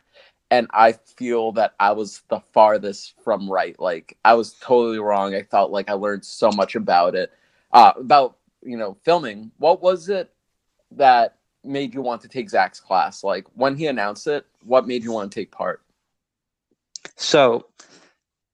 [0.56, 3.78] and I feel that I was the farthest from right.
[3.78, 5.36] Like I was totally wrong.
[5.36, 7.34] I felt like I learned so much about it,
[7.74, 9.52] uh, about you know filming.
[9.58, 10.32] What was it
[10.92, 13.22] that made you want to take Zach's class?
[13.24, 15.82] Like when he announced it, what made you want to take part?
[17.18, 17.68] So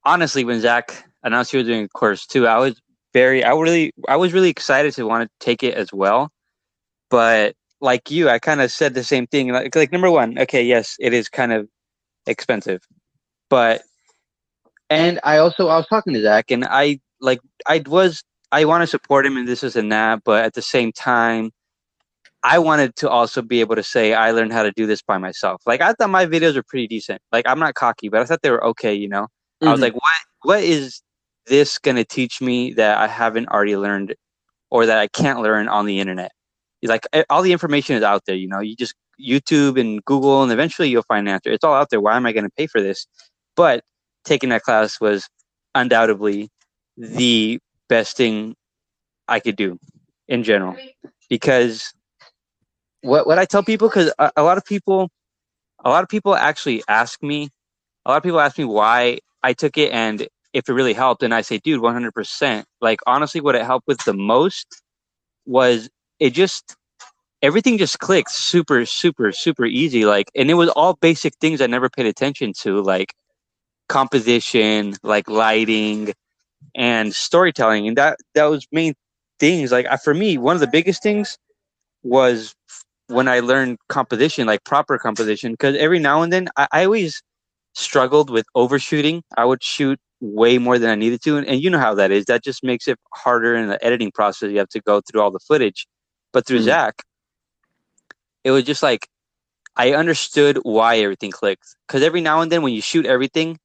[0.03, 2.81] honestly, when Zach announced he was doing a course too, I was
[3.13, 6.31] very, I really, I was really excited to want to take it as well.
[7.11, 9.49] But like you, I kind of said the same thing.
[9.49, 11.67] Like, like number one, okay, yes, it is kind of
[12.27, 12.81] expensive,
[13.49, 13.81] but
[14.89, 18.81] and I also I was talking to Zach, and I like I was I want
[18.83, 21.51] to support him and this is and that, but at the same time,
[22.43, 25.17] I wanted to also be able to say I learned how to do this by
[25.17, 25.61] myself.
[25.65, 27.21] Like I thought my videos were pretty decent.
[27.31, 28.93] Like I'm not cocky, but I thought they were okay.
[28.93, 29.27] You know,
[29.61, 29.83] I was Mhm.
[29.83, 31.01] like, what what is
[31.47, 34.15] this gonna teach me that I haven't already learned,
[34.71, 36.31] or that I can't learn on the internet?
[36.83, 38.35] Like eh, all the information is out there.
[38.35, 41.51] You know, you just YouTube and Google, and eventually you'll find an answer.
[41.51, 42.01] It's all out there.
[42.01, 43.07] Why am I going to pay for this?
[43.55, 43.83] But
[44.25, 45.27] taking that class was
[45.75, 46.49] undoubtedly
[46.97, 48.55] the best thing
[49.27, 49.79] I could do
[50.27, 50.75] in general
[51.29, 51.93] because
[53.01, 55.09] what what I tell people because a, a lot of people
[55.83, 57.49] a lot of people actually ask me
[58.05, 61.23] a lot of people ask me why I took it and if it really helped
[61.23, 64.67] and I say dude 100% like honestly what it helped with the most
[65.45, 66.75] was it just
[67.41, 71.67] everything just clicked super super super easy like and it was all basic things I
[71.67, 73.13] never paid attention to like
[73.89, 76.13] composition like lighting
[76.75, 78.93] and storytelling and that that was main
[79.39, 81.37] things like I, for me one of the biggest things
[82.03, 82.55] was
[83.07, 87.21] when I learned composition like proper composition because every now and then I, I always
[87.73, 89.23] struggled with overshooting.
[89.37, 92.11] I would shoot way more than I needed to and, and you know how that
[92.11, 94.51] is that just makes it harder in the editing process.
[94.51, 95.87] You have to go through all the footage.
[96.33, 96.63] But through Mhm.
[96.65, 96.95] Zach
[98.43, 99.07] it was just like
[99.75, 103.57] I understood why everything clicked because every now and then when you shoot everything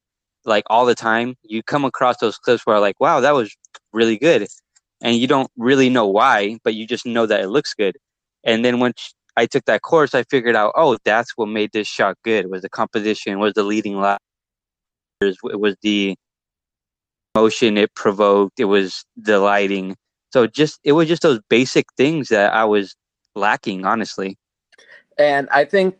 [0.44, 3.54] like all the time you come across those clips where like wow that was
[3.92, 4.46] really good
[5.02, 7.96] and you don't really know why but you just know that it looks good
[8.44, 11.86] and then once I took that course, I figured out, oh, that's what made this
[11.86, 12.50] shot good.
[12.50, 14.16] Was the composition, was the leading line,
[15.20, 16.16] it was the
[17.34, 19.96] motion it provoked, it was the lighting.
[20.32, 22.94] So just it was just those basic things that I was
[23.34, 24.36] lacking, honestly.
[25.18, 25.96] And I think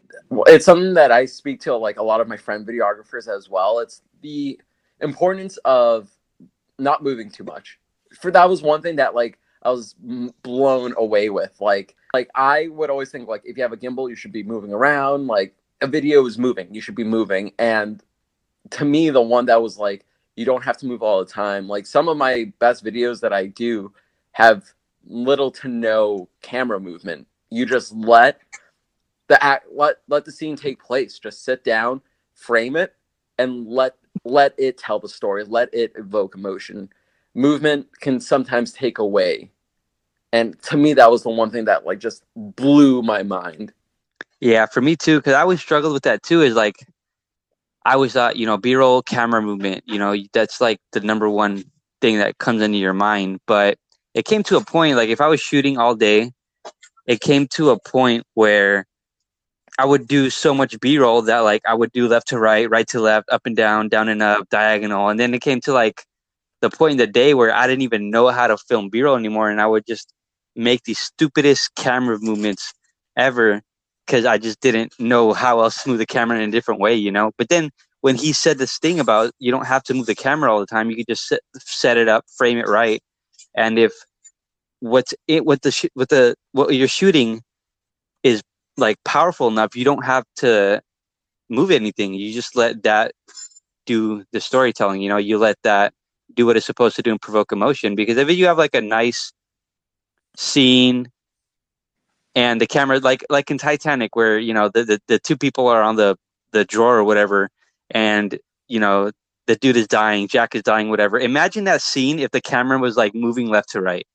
[0.47, 3.79] it's something that I speak to like a lot of my friend videographers as well.
[3.79, 4.61] It's the
[5.01, 6.11] importance of
[6.79, 7.79] not moving too much.
[8.21, 9.95] For that was one thing that like I was
[10.43, 11.55] blown away with.
[11.61, 14.43] Like like I would always think like if you have a gimbal, you should be
[14.43, 15.27] moving around.
[15.27, 17.53] Like a video is moving, you should be moving.
[17.59, 18.03] And
[18.71, 20.05] to me, the one that was like
[20.37, 21.67] you don't have to move all the time.
[21.67, 23.93] Like some of my best videos that I do
[24.33, 24.65] have
[25.07, 27.27] little to no camera movement.
[27.51, 28.41] You just let
[29.29, 31.19] the act let let the scene take place.
[31.19, 32.01] Just sit down,
[32.35, 32.95] frame it,
[33.39, 35.45] and let let it tell the story.
[35.45, 36.91] Let it evoke emotion.
[37.35, 39.51] Movement can sometimes take away.
[40.33, 43.73] And to me, that was the one thing that like just blew my mind.
[44.41, 46.43] Yeah, for me too, because I always struggled with that too.
[46.43, 46.77] Is like
[47.85, 51.65] I always thought, you know, B-roll camera movement, you know, that's like the number one
[52.01, 53.39] thing that comes into your mind.
[53.47, 53.79] But
[54.13, 56.33] it came to a point, like if I was shooting all day,
[57.07, 58.87] it came to a point where
[59.79, 62.69] I would do so much B roll that like I would do left to right,
[62.71, 65.09] right to left, up and down, down and up, diagonal.
[65.09, 66.05] And then it came to like
[66.63, 69.17] the point in the day where I didn't even know how to film B roll
[69.17, 69.51] anymore.
[69.51, 70.13] And I would just
[70.55, 72.73] make the stupidest camera movements
[73.17, 73.61] ever
[74.07, 76.95] because I just didn't know how else to move the camera in a different way,
[76.95, 77.33] you know.
[77.37, 80.53] But then when he said this thing about you don't have to move the camera
[80.53, 83.03] all the time, you could just set, set it up, frame it right,
[83.55, 83.93] and if
[84.81, 87.43] what's it what the what the what you're shooting
[88.77, 90.83] like powerful enough, you don't have to
[91.49, 92.15] move anything.
[92.15, 93.13] You just let that
[93.87, 95.01] do the storytelling.
[95.01, 95.95] You know, you let that
[96.35, 97.95] do what it's supposed to do and provoke emotion.
[97.95, 99.33] Because if you have like a nice
[100.37, 101.11] scene
[102.35, 105.69] and the camera like like in Titanic where, you know, the, the, the two people
[105.69, 106.17] are on the,
[106.53, 107.49] the drawer or whatever
[107.91, 109.11] and, you know,
[109.47, 111.19] the dude is dying, Jack is dying, whatever.
[111.19, 114.07] Imagine that scene if the camera was like moving left to right.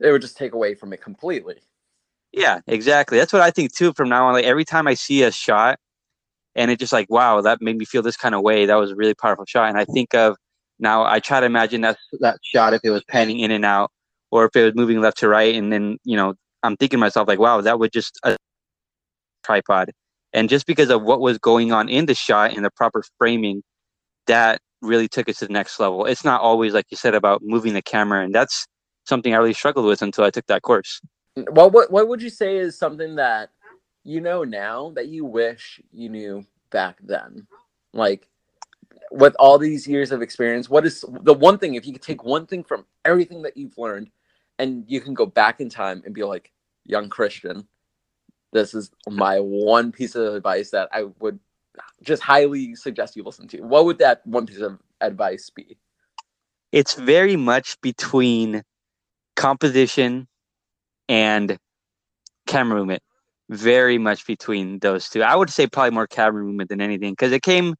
[0.00, 1.56] It would just take away from it completely.
[2.32, 3.18] Yeah, exactly.
[3.18, 3.92] That's what I think too.
[3.94, 5.78] From now on, like every time I see a shot,
[6.54, 8.66] and it just like, wow, that made me feel this kind of way.
[8.66, 9.68] That was a really powerful shot.
[9.68, 10.36] And I think of
[10.78, 13.90] now, I try to imagine that that shot if it was panning in and out,
[14.30, 17.00] or if it was moving left to right, and then you know, I'm thinking to
[17.00, 18.36] myself like, wow, that would just a
[19.44, 19.90] tripod.
[20.32, 23.62] And just because of what was going on in the shot and the proper framing,
[24.26, 26.06] that really took it to the next level.
[26.06, 28.66] It's not always like you said about moving the camera, and that's
[29.04, 31.00] something I really struggled with until I took that course.
[31.36, 33.50] Well, what what would you say is something that
[34.04, 37.46] you know now that you wish you knew back then?
[37.92, 38.28] Like
[39.10, 42.24] with all these years of experience, what is the one thing if you could take
[42.24, 44.10] one thing from everything that you've learned
[44.58, 46.52] and you can go back in time and be like,
[46.84, 47.66] young Christian,
[48.52, 51.38] this is my one piece of advice that I would
[52.02, 53.60] just highly suggest you listen to.
[53.62, 55.78] What would that one piece of advice be?
[56.72, 58.62] It's very much between
[59.36, 60.28] composition
[61.10, 61.58] and
[62.46, 63.02] camera movement
[63.50, 65.22] very much between those two.
[65.22, 67.74] I would say probably more camera movement than anything because it came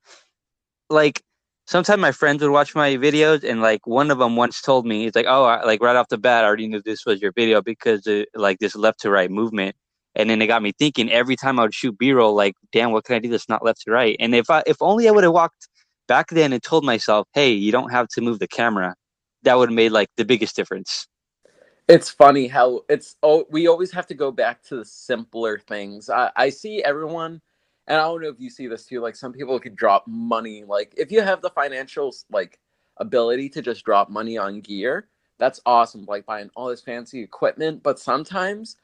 [0.91, 1.23] like
[1.67, 5.07] sometimes my friends would watch my videos and like one of them once told me
[5.07, 7.31] it's like oh I, like right off the bat I already knew this was your
[7.33, 9.77] video because of, like this left to right movement.
[10.17, 13.05] And then it got me thinking every time I would shoot B-roll like damn what
[13.05, 14.17] can I do that's not left to right?
[14.19, 15.69] And if I if only I would have walked
[16.09, 18.97] back then and told myself hey you don't have to move the camera
[19.45, 21.07] that would have made like the biggest difference
[21.91, 26.11] it's funny how it's oh we always have to go back to the simpler things.
[26.11, 27.43] I, I see everyone
[27.89, 30.65] and i don't know if you see this too like some people could drop money
[30.65, 32.61] like if you have the financial like
[32.99, 37.83] ability to just drop money on gear that's awesome like buying all this fancy equipment
[37.83, 38.77] but sometimes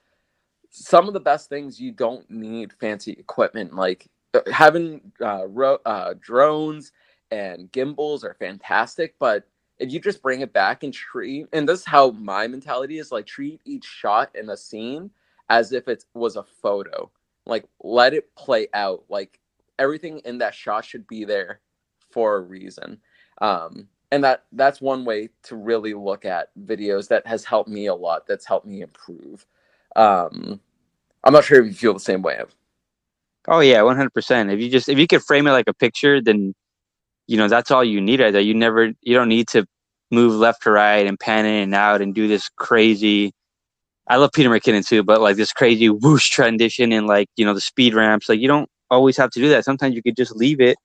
[0.70, 5.80] some of the best things you don't need fancy equipment like uh, having uh, ro-
[5.86, 6.92] uh, drones
[7.30, 9.46] and gimbals are fantastic but
[9.78, 13.12] if you just bring it back and treat and this is how my mentality is
[13.12, 15.10] like treat each shot in a scene
[15.48, 17.10] as if it was a photo.
[17.44, 19.04] Like let it play out.
[19.08, 19.38] Like
[19.78, 21.60] everything in that shot should be there
[22.10, 23.00] for a reason.
[23.40, 27.86] Um and that that's one way to really look at videos that has helped me
[27.86, 29.46] a lot that's helped me improve.
[29.94, 30.60] Um
[31.24, 32.40] i'm not sure if you feel the same way.
[33.48, 36.54] Oh yeah 100% if you just if you could frame it like a picture then
[37.26, 39.66] you know that's all you need right there you never you don't need to
[40.10, 43.32] move left to right and pan in and out and do this crazy
[44.08, 47.54] I love Peter McKinnon too, but like this crazy whoosh transition and like, you know,
[47.54, 48.28] the speed ramps.
[48.28, 49.64] Like you don't always have to do that.
[49.64, 50.76] Sometimes you could just leave it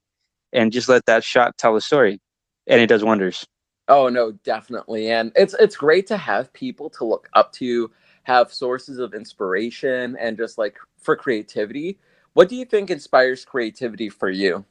[0.52, 2.20] and just let that shot tell the story.
[2.66, 3.46] And it does wonders.
[3.88, 5.10] Oh no, definitely.
[5.10, 7.90] And it's it's great to have people to look up to,
[8.24, 11.98] have sources of inspiration and just like for creativity.
[12.34, 14.64] What do you think inspires creativity for you?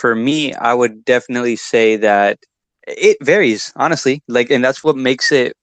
[0.00, 2.38] For me, I would definitely say that
[2.88, 4.22] it varies, honestly.
[4.28, 5.54] Like, and that's what makes it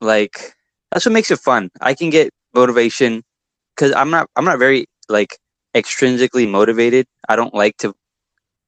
[0.00, 0.54] like
[0.92, 1.70] that's what makes it fun.
[1.80, 3.22] I can get motivation
[3.76, 5.38] because I'm not I'm not very like
[5.76, 7.06] extrinsically motivated.
[7.28, 7.94] I don't like to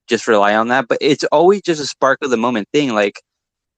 [0.09, 2.95] just rely on that, but it's always just a spark of the moment thing.
[2.95, 3.23] Like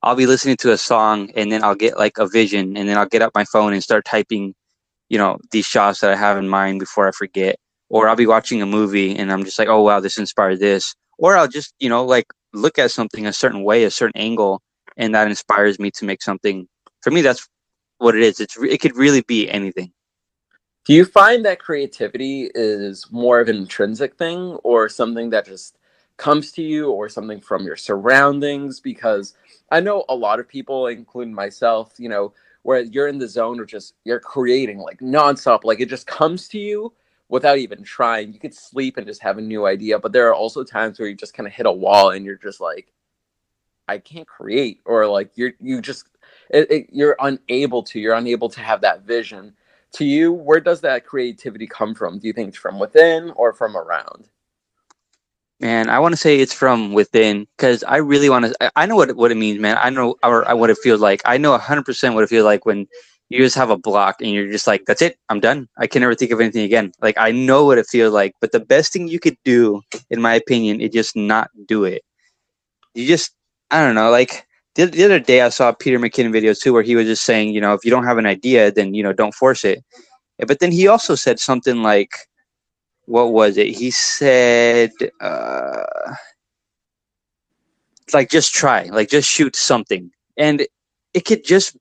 [0.02, 2.98] I'll be listening to a song and then I'll get like a vision and then
[2.98, 4.54] I'll get up my phone and start typing,
[5.10, 7.56] you know, these shots that I have in mind before I forget.
[7.90, 10.94] Or I'll be watching a movie and I'm just like, oh wow, this inspired this.
[11.18, 14.62] Or I'll just, you know, like look at something a certain way, a certain angle,
[14.96, 16.68] and that inspires me to make something.
[17.02, 17.48] For me, that's
[17.98, 18.40] what it is.
[18.40, 19.92] It's it could really be anything.
[20.84, 25.78] Do you find that creativity is more of an intrinsic thing or something that just
[26.18, 28.80] comes to you or something from your surroundings?
[28.80, 29.34] Because
[29.70, 33.60] I know a lot of people, including myself, you know, where you're in the zone
[33.60, 36.92] or just you're creating like nonstop, like it just comes to you
[37.28, 38.32] without even trying.
[38.32, 41.08] You could sleep and just have a new idea, but there are also times where
[41.08, 42.92] you just kind of hit a wall and you're just like,
[43.88, 46.06] I can't create, or like you're you just
[46.50, 48.00] it, it, you're unable to.
[48.00, 49.54] You're unable to have that vision.
[49.92, 52.18] To you, where does that creativity come from?
[52.18, 54.28] Do you think it's from within or from around?
[55.60, 58.72] Man, I want to say it's from within because I really want to.
[58.74, 59.78] I know what what it means, man.
[59.80, 61.22] I know or what it feels like.
[61.24, 62.88] I know hundred percent what it feels like when
[63.34, 65.68] you just have a block and you're just like, that's it, I'm done.
[65.76, 66.92] I can never think of anything again.
[67.02, 70.22] Like I know what it feels like, but the best thing you could do, in
[70.22, 72.02] my opinion, is just not do it.
[72.94, 73.32] You just,
[73.72, 76.84] I don't know, like the, the other day I saw Peter McKinnon video too, where
[76.84, 79.12] he was just saying, you know, if you don't have an idea, then you know,
[79.12, 79.82] don't force it.
[80.46, 82.10] But then he also said something like,
[83.06, 83.68] what was it?
[83.68, 86.14] He said, uh,
[88.12, 90.66] like just try, like just shoot something, and
[91.14, 91.76] it could just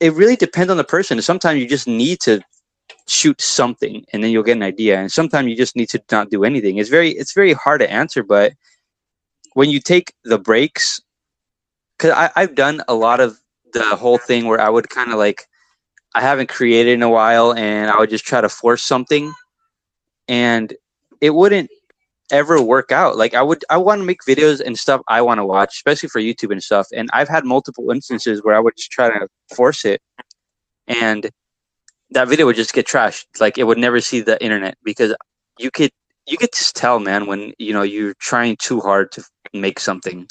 [0.00, 1.20] it really depends on the person.
[1.22, 2.40] Sometimes you just need to
[3.06, 4.98] shoot something and then you'll get an idea.
[4.98, 6.78] And sometimes you just need to not do anything.
[6.78, 8.54] It's very it's very hard to answer, but
[9.54, 11.00] when you take the breaks,
[11.98, 13.38] because I've done a lot of
[13.72, 15.46] the whole thing where I would kind of like
[16.14, 19.32] I haven't created in a while and I would just try to force something
[20.28, 20.72] and
[21.20, 21.70] it wouldn't
[22.30, 23.16] ever work out.
[23.16, 26.08] Like I would I want to make videos and stuff I want to watch, especially
[26.08, 26.86] for YouTube and stuff.
[26.94, 30.00] And I've had multiple instances where I would just try to force it
[30.86, 31.30] and
[32.10, 33.26] that video would just get trashed.
[33.40, 35.14] Like it would never see the internet because
[35.58, 35.90] you could
[36.26, 40.28] you could just tell, man, when you know you're trying too hard to make something.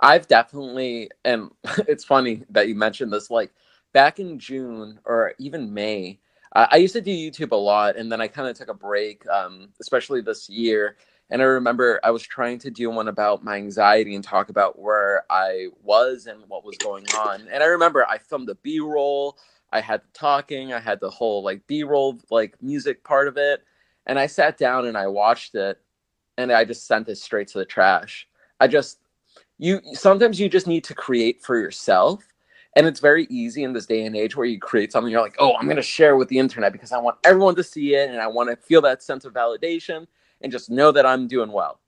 [0.00, 1.50] I've definitely and
[1.88, 3.52] it's funny that you mentioned this like
[3.92, 6.18] back in June or even May,
[6.54, 9.26] I used to do YouTube a lot, and then I kind of took a break,
[9.28, 10.96] um, especially this year.
[11.30, 14.78] And I remember I was trying to do one about my anxiety and talk about
[14.78, 17.48] where I was and what was going on.
[17.50, 19.38] And I remember I filmed the B roll,
[19.72, 23.38] I had the talking, I had the whole like B roll like music part of
[23.38, 23.64] it,
[24.06, 25.80] and I sat down and I watched it,
[26.36, 28.28] and I just sent it straight to the trash.
[28.60, 28.98] I just
[29.58, 32.22] you sometimes you just need to create for yourself
[32.74, 35.36] and it's very easy in this day and age where you create something, you're like,
[35.38, 38.08] oh, I'm going to share with the internet because I want everyone to see it
[38.08, 40.06] and I want to feel that sense of validation
[40.40, 41.80] and just know that I'm doing well.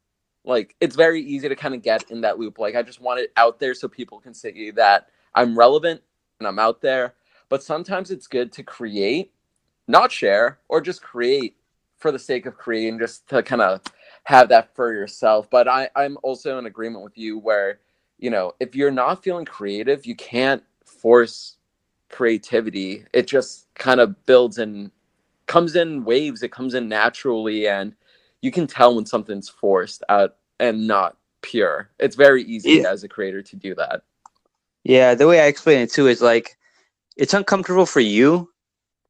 [0.44, 2.58] Like, it's very easy to kind of get in that loop.
[2.58, 6.02] Like, I just want it out there so people can see that I'm relevant
[6.38, 7.14] and I'm out there.
[7.48, 9.32] But sometimes it's good to create,
[9.88, 11.56] not share, or just create
[11.96, 13.80] for the sake of creating, just to kind of
[14.24, 15.48] have that for yourself.
[15.48, 17.80] But I, I'm also in agreement with you where,
[18.18, 20.62] you know, if you're not feeling creative, you can't
[21.04, 21.58] force
[22.08, 23.04] creativity.
[23.12, 24.90] It just kind of builds and
[25.46, 26.42] comes in waves.
[26.42, 27.94] It comes in naturally, and
[28.40, 31.90] you can tell when something's forced out and not pure.
[32.00, 32.88] It's very easy yeah.
[32.88, 34.00] as a creator to do that.
[34.82, 36.56] Yeah, the way I explain it too is like
[37.18, 38.48] it's uncomfortable for you,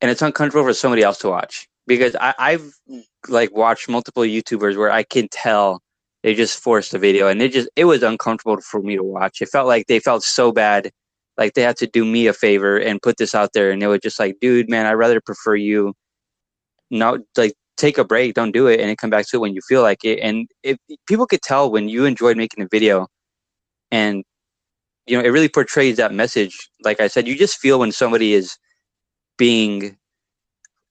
[0.00, 2.74] and it's uncomfortable for somebody else to watch because I, I've
[3.28, 5.80] like watched multiple YouTubers where I can tell
[6.24, 9.40] they just forced the video and it just it was uncomfortable for me to watch.
[9.40, 10.90] It felt like they felt so bad
[11.36, 13.86] like they had to do me a favor and put this out there and they
[13.86, 15.92] were just like dude man i'd rather prefer you
[16.90, 19.54] not like take a break don't do it and then come back to it when
[19.54, 20.20] you feel like it.
[20.20, 20.76] And if
[21.06, 23.08] people could tell when you enjoyed making a video
[23.90, 24.24] and
[25.06, 26.56] you know it really portrays that message.
[26.84, 28.56] Like i said you just feel when somebody is
[29.36, 29.96] being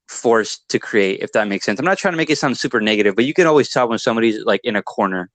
[0.10, 1.80] forced to create if that makes sense.
[1.80, 4.00] I'm not trying to make it sound super negative but you can always tell when
[4.00, 5.30] somebody's like in a corner.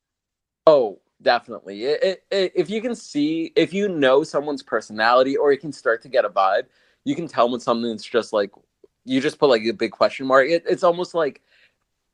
[0.67, 1.85] Oh definitely.
[1.85, 5.73] It, it, it, if you can see, if you know someone's personality, or you can
[5.73, 6.65] start to get a vibe,
[7.05, 8.51] you can tell when something's just like
[9.05, 10.47] you just put like a big question mark.
[10.49, 11.41] it's almost like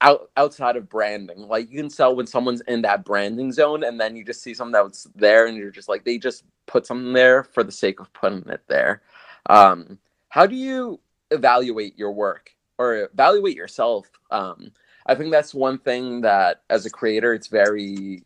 [0.01, 1.41] out outside of branding.
[1.49, 4.55] Like you can tell when someone's in that branding zone, and then you just see
[4.55, 8.01] something that's there, and you're just like they just put something there for the sake
[8.01, 9.03] of putting it there.
[9.49, 9.99] Um,
[10.29, 11.01] how do you
[11.31, 14.07] evaluate your work or evaluate yourself?
[14.31, 14.73] Um,
[15.07, 18.25] I think that's one thing that as a creator, it's very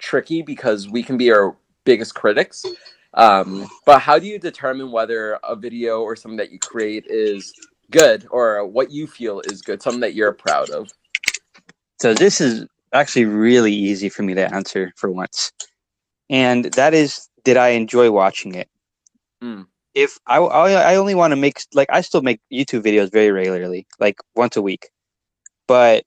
[0.00, 2.64] tricky because we can be our biggest critics.
[3.14, 7.52] Um, but how do you determine whether a video or something that you create is
[7.90, 10.90] good or what you feel is good, something that you're proud of?
[12.00, 15.52] So this is actually really easy for me to answer for once.
[16.28, 18.68] And that is, did I enjoy watching it?
[19.42, 19.66] Mm.
[19.94, 23.86] If I, I only want to make, like, I still make YouTube videos very regularly,
[23.98, 24.88] like once a week.
[25.66, 26.04] But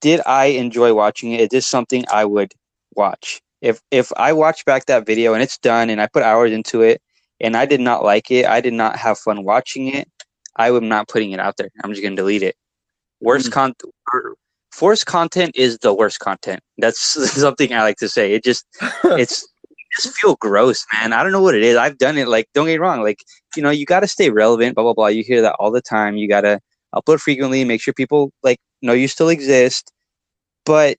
[0.00, 1.40] did I enjoy watching it?
[1.40, 2.54] Is this something I would
[2.96, 3.40] watch?
[3.60, 6.82] If if I watch back that video and it's done and I put hours into
[6.82, 7.00] it
[7.40, 10.08] and I did not like it, I did not have fun watching it,
[10.56, 11.70] I am not putting it out there.
[11.82, 12.56] I'm just gonna delete it.
[13.20, 13.54] Worst mm-hmm.
[13.54, 13.92] content,
[14.72, 16.60] forced content is the worst content.
[16.78, 17.00] That's
[17.40, 18.32] something I like to say.
[18.32, 18.66] It just
[19.04, 19.46] it's
[20.00, 21.12] just feel gross, man.
[21.12, 21.76] I don't know what it is.
[21.76, 22.28] I've done it.
[22.28, 23.02] Like, don't get wrong.
[23.02, 23.18] Like,
[23.56, 24.74] you know, you got to stay relevant.
[24.74, 25.08] Blah blah blah.
[25.08, 26.16] You hear that all the time.
[26.16, 26.60] You got to
[26.94, 27.64] upload frequently.
[27.64, 29.92] Make sure people like know you still exist.
[30.64, 30.96] But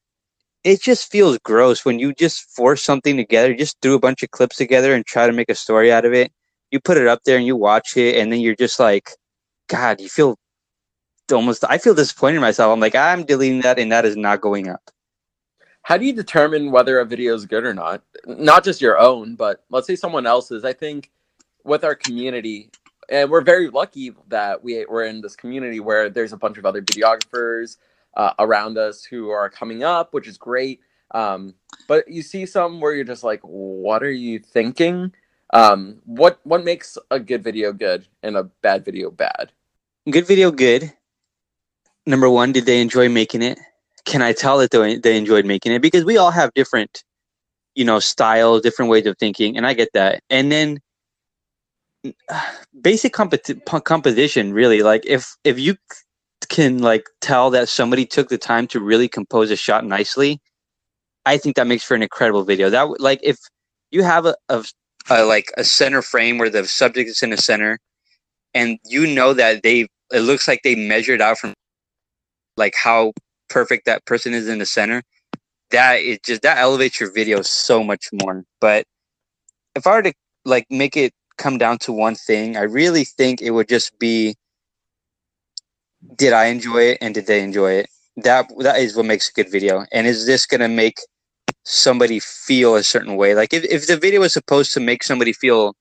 [0.64, 4.32] it just feels gross when you just force something together, just threw a bunch of
[4.32, 6.32] clips together and try to make a story out of it.
[6.72, 9.11] You put it up there and you watch it, and then you're just like,
[9.68, 10.38] God, you feel
[11.32, 11.64] almost.
[11.70, 12.74] I feel disappointed in myself.
[12.74, 14.82] I'm like, I'm deleting that, and that is not going up.
[15.84, 18.01] How do you determine whether a video is good or not?
[18.26, 20.64] Not just your own, but let's say someone else's.
[20.64, 21.11] I think
[21.66, 22.72] with our community,
[23.09, 26.66] and we're very lucky that we we're in this community where there's a bunch of
[26.66, 27.78] other videographers
[28.16, 30.80] uh, around us who are coming up, which is great.
[31.11, 31.55] Um,
[31.88, 35.14] but you see some where you're just like, what are you thinking?
[35.53, 39.51] Um, what what makes a good video good and a bad video bad?
[40.09, 40.91] Good video good.
[42.05, 43.59] Number one, did they enjoy making it?
[44.05, 45.82] Can I tell that they, they enjoyed making it?
[45.82, 47.03] Because we all have different,
[47.76, 50.22] you know, styles, different ways of thinking, and I get that.
[50.30, 50.80] And then
[52.82, 53.36] basic comp-
[53.86, 54.82] composition, really.
[54.82, 55.76] Like if if you
[56.53, 60.39] can like tell that somebody took the time to really compose a shot nicely,
[61.25, 62.69] I think that makes for an incredible video.
[62.69, 63.37] That like if
[63.89, 64.63] you have a, a,
[65.09, 67.79] a like a center frame where the subject is in the center,
[68.53, 71.53] and you know that they it looks like they measured out from
[72.55, 73.13] like how
[73.49, 75.01] perfect that person is in the center.
[75.71, 78.43] That is just that elevates your video so much more.
[78.61, 78.85] But
[79.75, 80.13] if I were to
[80.45, 84.35] like make it come down to one thing, I really think it would just be
[86.15, 87.89] did I enjoy it and did they enjoy it?
[88.17, 89.85] That that is what makes a good video.
[89.91, 90.97] And is this gonna make
[91.63, 93.35] somebody feel a certain way?
[93.35, 95.75] Like if, if the video is supposed to make somebody feel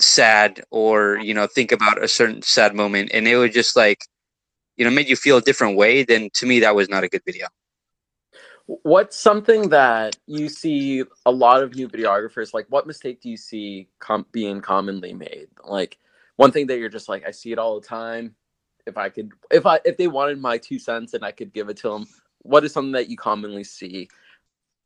[0.00, 3.98] sad or, you know, think about a certain sad moment and it would just like,
[4.76, 7.08] you know, made you feel a different way, then to me that was not a
[7.08, 7.46] good video.
[8.66, 12.66] What's something that you see a lot of new videographers like?
[12.68, 15.48] What mistake do you see com- being commonly made?
[15.64, 15.96] Like
[16.36, 18.34] one thing that you're just like, I see it all the time
[18.88, 21.68] if I could if I if they wanted my two cents and I could give
[21.68, 22.06] it to them,
[22.42, 24.08] what is something that you commonly see?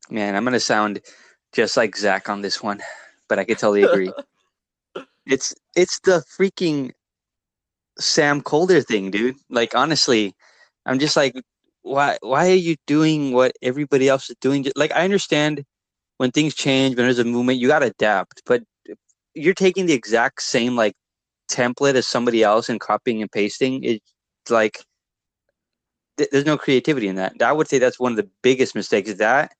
[0.09, 1.01] Man, I'm gonna sound
[1.53, 2.81] just like Zach on this one,
[3.27, 4.11] but I could totally agree.
[5.25, 6.91] it's it's the freaking
[7.99, 9.35] Sam Kolder thing, dude.
[9.49, 10.35] Like honestly,
[10.85, 11.35] I'm just like,
[11.81, 14.65] why why are you doing what everybody else is doing?
[14.75, 15.63] Like I understand
[16.17, 18.63] when things change, when there's a movement, you gotta adapt, but
[19.33, 20.95] you're taking the exact same like
[21.49, 24.01] template as somebody else and copying and pasting, it's
[24.49, 24.83] like
[26.17, 27.41] th- there's no creativity in that.
[27.41, 29.13] I would say that's one of the biggest mistakes.
[29.15, 29.53] That,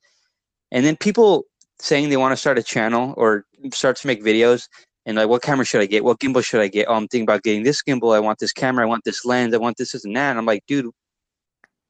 [0.71, 1.45] and then people
[1.79, 4.67] saying they want to start a channel or start to make videos
[5.05, 6.03] and like, what camera should I get?
[6.03, 6.88] What gimbal should I get?
[6.88, 8.15] Oh, I'm thinking about getting this gimbal.
[8.15, 8.86] I want this camera.
[8.86, 9.53] I want this lens.
[9.53, 10.29] I want this, this, and that.
[10.29, 10.89] And I'm like, dude,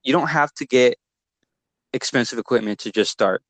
[0.03, 0.97] you don't have to get
[1.93, 3.43] expensive equipment to just start.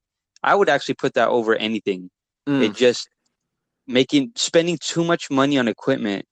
[0.44, 2.10] I would actually put that over anything.
[2.48, 2.64] Mm.
[2.64, 3.08] It just
[3.88, 6.26] making spending too much money on equipment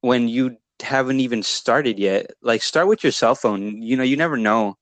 [0.00, 2.30] when you haven't even started yet.
[2.42, 3.82] Like start with your cell phone.
[3.82, 4.76] You know, you never know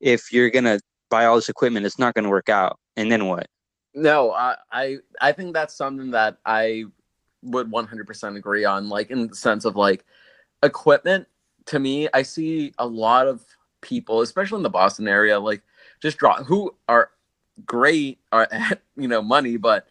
[0.00, 0.80] if you're gonna
[1.10, 2.78] buy all this equipment, it's not gonna work out.
[2.96, 3.46] And then what?
[3.94, 6.84] No, I I, I think that's something that I
[7.42, 8.88] would 100% agree on.
[8.88, 10.04] Like in the sense of like
[10.62, 11.26] equipment.
[11.66, 13.42] To me, I see a lot of
[13.80, 15.62] people, especially in the Boston area, like
[16.02, 17.10] just draw who are
[17.64, 19.86] great are at you know money, but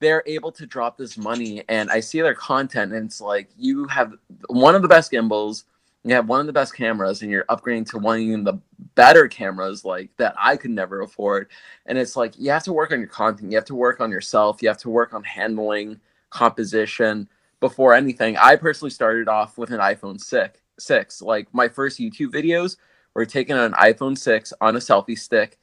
[0.00, 3.86] they're able to drop this money and I see their content and it's like you
[3.86, 4.14] have
[4.48, 5.64] one of the best gimbals,
[6.04, 8.58] you have one of the best cameras and you're upgrading to one of the
[8.94, 11.48] better cameras like that I could never afford.
[11.86, 14.10] And it's like you have to work on your content, you have to work on
[14.10, 17.28] yourself, you have to work on handling composition
[17.60, 18.38] before anything.
[18.38, 20.60] I personally started off with an iPhone 6.
[20.78, 21.22] 6.
[21.22, 22.76] Like my first YouTube videos
[23.14, 25.58] were taken on an iPhone 6 on a selfie stick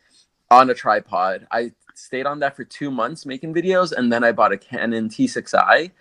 [0.49, 1.47] on a tripod.
[1.51, 5.09] I stayed on that for two months making videos, and then I bought a Canon
[5.09, 5.91] T6i,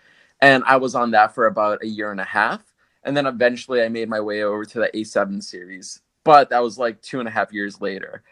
[0.41, 2.63] and I was on that for about a year and a half,
[3.05, 6.79] and then eventually I made my way over to the A7 series, but that was
[6.79, 8.23] like two and a half years later.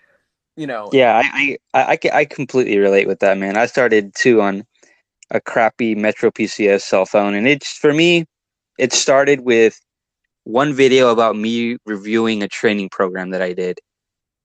[0.57, 0.89] You know.
[0.93, 3.57] Yeah, I I I, I completely relate with that, man.
[3.57, 4.65] I started too on
[5.31, 8.27] a crappy Metro PCS cell phone, and it's for me,
[8.79, 9.81] it started with
[10.45, 13.79] one video about me reviewing a training program that I did.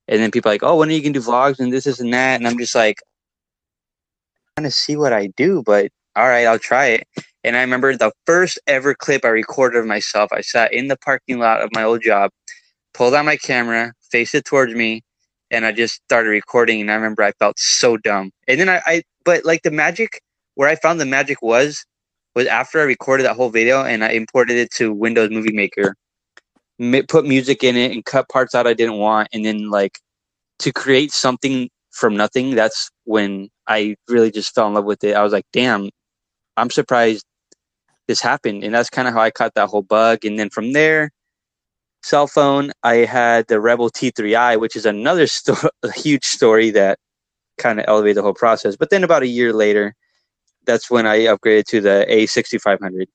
[0.10, 1.86] And then people are like, oh, when are you going to do vlogs and this,
[1.86, 2.40] this, and that?
[2.40, 2.98] And I'm just like,
[4.58, 7.08] trying to see what I do, but all right, I'll try it.
[7.44, 10.32] And I remember the first ever clip I recorded of myself.
[10.34, 12.32] I sat in the parking lot of my old job,
[12.94, 15.04] pulled out my camera, faced it towards me,
[15.52, 16.82] and I just started recording.
[16.82, 18.32] And I remember I felt so dumb.
[18.48, 20.22] And then I, I but like the magic,
[20.56, 21.86] where I found the magic was,
[22.36, 25.96] was after I recorded that whole video and I imported it to Windows Movie Maker,
[27.08, 30.00] put music in it and cut parts out I didn't want, and then like
[30.60, 32.56] to create something from nothing.
[32.56, 35.16] That's when I really just fell in love with it.
[35.16, 35.90] I was like, damn,
[36.58, 37.26] I'm surprised
[38.08, 38.64] this happened.
[38.64, 40.26] And that's kind of how I caught that whole bug.
[40.26, 41.12] And then from there,
[42.04, 47.00] cell phone, I had the Rebel T3i, which is another sto- a huge story that
[47.58, 48.76] kind of elevated the whole process.
[48.76, 49.96] But then about a year later,
[50.66, 53.08] that's when I upgraded to the A6500.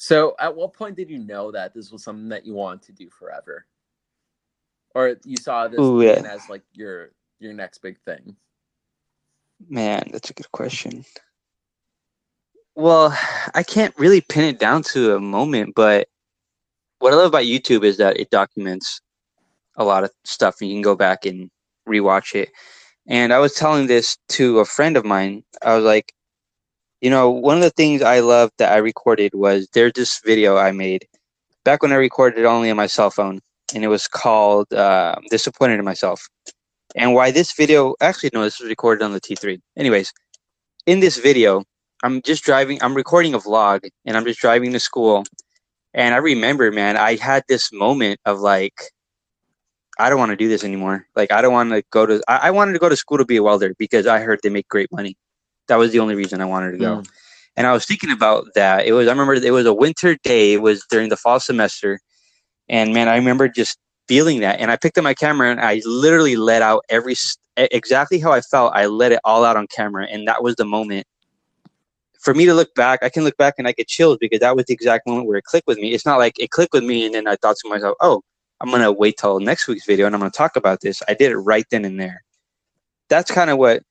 [0.00, 2.92] So, at what point did you know that this was something that you wanted to
[2.92, 3.66] do forever,
[4.94, 6.22] or you saw this Ooh, yeah.
[6.24, 8.36] as like your your next big thing?
[9.68, 11.04] Man, that's a good question.
[12.76, 13.12] Well,
[13.56, 16.06] I can't really pin it down to a moment, but
[17.00, 19.00] what I love about YouTube is that it documents
[19.78, 21.50] a lot of stuff and you can go back and
[21.88, 22.50] rewatch it.
[23.08, 25.42] And I was telling this to a friend of mine.
[25.60, 26.12] I was like,
[27.00, 30.56] you know, one of the things I loved that I recorded was there's this video
[30.56, 31.06] I made
[31.64, 33.40] back when I recorded only on my cell phone,
[33.74, 36.26] and it was called uh, "Disappointed in Myself."
[36.96, 37.94] And why this video?
[38.00, 39.60] Actually, no, this was recorded on the T3.
[39.76, 40.12] Anyways,
[40.86, 41.64] in this video,
[42.02, 42.82] I'm just driving.
[42.82, 45.24] I'm recording a vlog, and I'm just driving to school.
[45.94, 48.74] And I remember, man, I had this moment of like,
[49.98, 51.06] I don't want to do this anymore.
[51.16, 52.22] Like, I don't want to go to.
[52.28, 54.50] I, I wanted to go to school to be a welder because I heard they
[54.50, 55.16] make great money.
[55.68, 56.96] That was the only reason I wanted to go.
[56.98, 57.08] Mm.
[57.56, 58.86] And I was thinking about that.
[58.86, 59.08] It was.
[59.08, 60.52] I remember it was a winter day.
[60.54, 62.00] It was during the fall semester,
[62.68, 64.60] and man, I remember just feeling that.
[64.60, 67.14] And I picked up my camera and I literally let out every
[67.56, 68.72] exactly how I felt.
[68.74, 71.06] I let it all out on camera, and that was the moment
[72.18, 74.56] for me to look back, I can look back and I get chills because that
[74.56, 75.92] was the exact moment where it clicked with me.
[75.92, 78.22] It's not like it clicked with me and then I thought to myself, oh,
[78.60, 81.00] I'm going to wait till next week's video and I'm going to talk about this.
[81.08, 82.24] I did it right then and there.
[83.08, 83.82] That's kind of what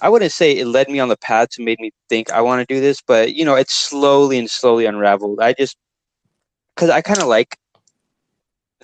[0.00, 2.66] I wouldn't say it led me on the path to make me think I want
[2.66, 5.40] to do this, but you know, it slowly and slowly unraveled.
[5.40, 5.76] I just,
[6.74, 7.56] because I kind of like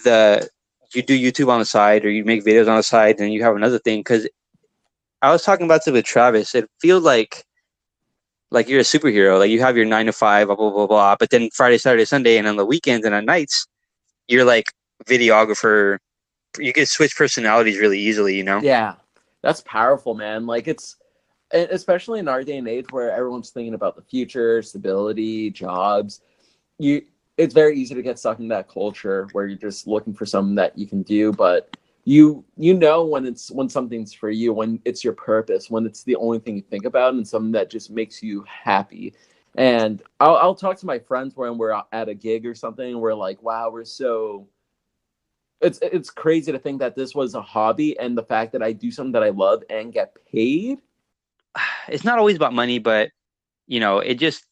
[0.04, 0.48] the
[0.94, 3.42] you do YouTube on the side or you make videos on the side and you
[3.42, 4.00] have another thing.
[4.00, 4.28] Because
[5.22, 7.44] I was talking about this with Travis, it feels like
[8.50, 9.38] like you're a superhero.
[9.38, 11.16] Like you have your nine to five, blah blah blah blah.
[11.18, 13.66] But then Friday, Saturday, Sunday, and on the weekends and on nights,
[14.26, 14.72] you're like
[15.06, 15.98] videographer.
[16.58, 18.60] You can switch personalities really easily, you know.
[18.60, 18.94] Yeah,
[19.42, 20.46] that's powerful, man.
[20.46, 20.96] Like it's
[21.52, 26.20] especially in our day and age where everyone's thinking about the future, stability, jobs.
[26.78, 27.02] You,
[27.38, 30.56] it's very easy to get stuck in that culture where you're just looking for something
[30.56, 31.74] that you can do, but
[32.08, 36.04] you you know when it's when something's for you when it's your purpose when it's
[36.04, 39.12] the only thing you think about and something that just makes you happy
[39.56, 43.00] and I'll, I'll talk to my friends when we're at a gig or something and
[43.00, 44.48] we're like wow we're so
[45.60, 48.72] it's it's crazy to think that this was a hobby and the fact that i
[48.72, 50.78] do something that i love and get paid
[51.88, 53.10] it's not always about money but
[53.66, 54.44] you know it just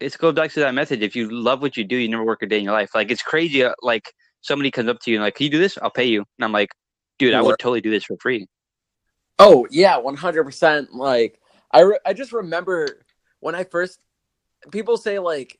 [0.00, 2.42] it's goes back to that message if you love what you do you never work
[2.42, 5.16] a day in your life like it's crazy uh, like somebody comes up to you
[5.16, 5.78] and like, "Can you do this?
[5.80, 6.70] I'll pay you." And I'm like,
[7.18, 8.46] "Dude, I would totally do this for free."
[9.38, 10.94] Oh yeah, one hundred percent.
[10.94, 13.04] Like I re- I just remember
[13.40, 14.00] when I first
[14.70, 15.58] people say like,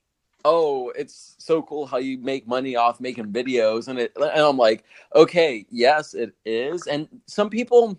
[0.48, 4.56] "Oh, it's so cool how you make money off making videos," and it and I'm
[4.58, 4.84] like,
[5.14, 7.98] "Okay, yes, it is." And some people,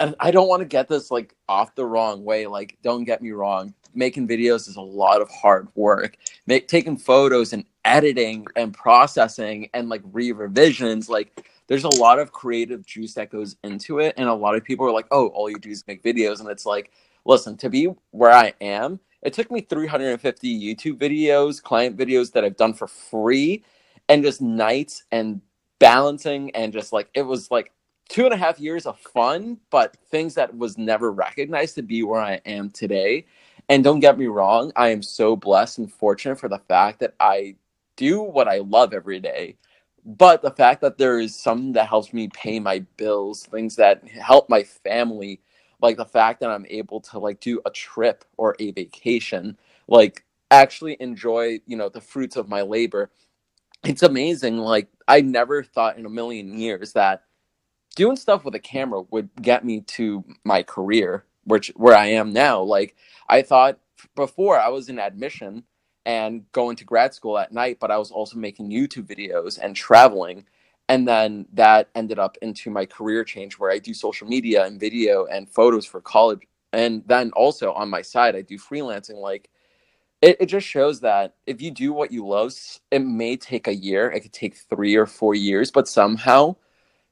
[0.00, 2.46] and I don't want to get this like off the wrong way.
[2.46, 6.16] Like, don't get me wrong making videos is a lot of hard work.
[6.46, 12.32] Make, taking photos and editing and processing and like re-revisions, like there's a lot of
[12.32, 14.14] creative juice that goes into it.
[14.16, 16.40] And a lot of people are like, oh, all you do is make videos.
[16.40, 16.90] And it's like,
[17.24, 22.44] listen, to be where I am, it took me 350 YouTube videos, client videos that
[22.44, 23.64] I've done for free,
[24.08, 25.40] and just nights and
[25.78, 27.72] balancing and just like it was like
[28.08, 32.02] two and a half years of fun, but things that was never recognized to be
[32.02, 33.26] where I am today.
[33.70, 37.14] And don't get me wrong, I am so blessed and fortunate for the fact that
[37.18, 37.56] I
[37.96, 39.56] do what I love every day.
[40.04, 44.06] But the fact that there is something that helps me pay my bills, things that
[44.06, 45.40] help my family,
[45.84, 49.58] like the fact that I'm able to like do a trip or a vacation,
[49.88, 53.12] like actually enjoy, you know, the fruits of my labor.
[53.84, 54.58] It's amazing.
[54.58, 57.24] Like I never thought in a million years that
[57.96, 62.32] doing stuff with a camera would get me to my career, which where I am
[62.32, 62.62] now.
[62.62, 62.96] Like
[63.28, 63.78] I thought
[64.16, 65.64] before I was in admission
[66.06, 69.76] and going to grad school at night, but I was also making YouTube videos and
[69.76, 70.46] traveling.
[70.88, 74.78] And then that ended up into my career change where I do social media and
[74.78, 76.40] video and photos for college.
[76.72, 79.16] And then also on my side, I do freelancing.
[79.16, 79.48] Like
[80.20, 82.52] it, it just shows that if you do what you love,
[82.90, 86.56] it may take a year, it could take three or four years, but somehow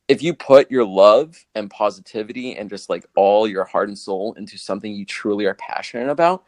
[0.09, 4.35] if you put your love and positivity and just like all your heart and soul
[4.35, 6.45] into something you truly are passionate about,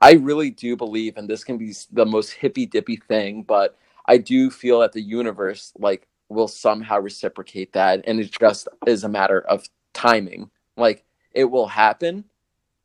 [0.00, 4.18] I really do believe, and this can be the most hippy dippy thing, but I
[4.18, 9.08] do feel that the universe like will somehow reciprocate that, and it just is a
[9.08, 10.50] matter of timing.
[10.76, 12.24] Like it will happen.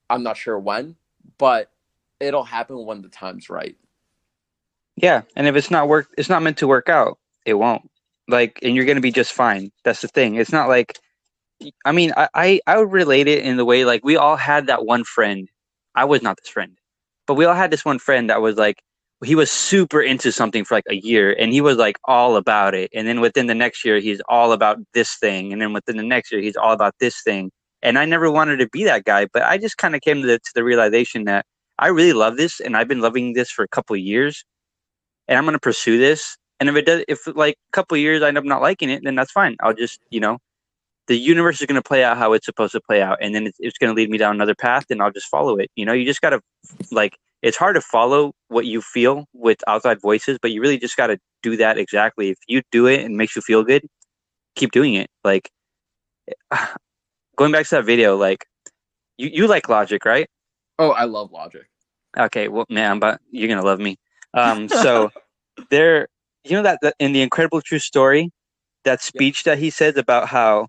[0.09, 0.95] I'm not sure when,
[1.37, 1.71] but
[2.19, 3.75] it'll happen when the time's right.
[4.97, 7.17] Yeah, and if it's not work, it's not meant to work out.
[7.45, 7.89] It won't.
[8.27, 9.71] Like, and you're gonna be just fine.
[9.83, 10.35] That's the thing.
[10.35, 10.99] It's not like,
[11.85, 14.67] I mean, I I, I would relate it in the way like we all had
[14.67, 15.49] that one friend.
[15.95, 16.77] I was not this friend
[17.27, 18.81] but we all had this one friend that was like,
[19.25, 22.73] he was super into something for like a year and he was like all about
[22.73, 22.89] it.
[22.93, 25.53] And then within the next year, he's all about this thing.
[25.53, 27.51] And then within the next year, he's all about this thing.
[27.81, 30.27] And I never wanted to be that guy, but I just kind of came to
[30.27, 31.45] the, to the realization that
[31.77, 34.43] I really love this and I've been loving this for a couple of years
[35.27, 36.37] and I'm going to pursue this.
[36.59, 38.89] And if it does, if like a couple of years I end up not liking
[38.89, 39.55] it, then that's fine.
[39.61, 40.39] I'll just, you know,
[41.07, 43.17] the universe is going to play out how it's supposed to play out.
[43.21, 45.57] And then it's, it's going to lead me down another path and I'll just follow
[45.57, 45.69] it.
[45.75, 46.41] You know, you just got to
[46.91, 50.97] like, it's hard to follow what you feel with outside voices, but you really just
[50.97, 52.29] got to do that exactly.
[52.29, 53.85] If you do it and makes you feel good,
[54.55, 55.09] keep doing it.
[55.23, 55.49] Like
[57.37, 58.45] going back to that video, like
[59.17, 60.27] you, you like Logic, right?
[60.79, 61.65] Oh, I love Logic.
[62.17, 63.97] Okay, well, man, but you're gonna love me.
[64.33, 65.11] Um, so
[65.69, 66.07] there,
[66.43, 68.31] you know that, that in the Incredible True Story,
[68.83, 70.67] that speech that he says about how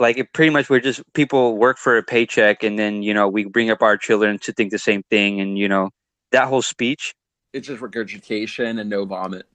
[0.00, 3.28] like it pretty much we're just people work for a paycheck and then you know
[3.28, 5.90] we bring up our children to think the same thing and you know
[6.32, 7.14] that whole speech.
[7.52, 9.46] It's just regurgitation and no vomit.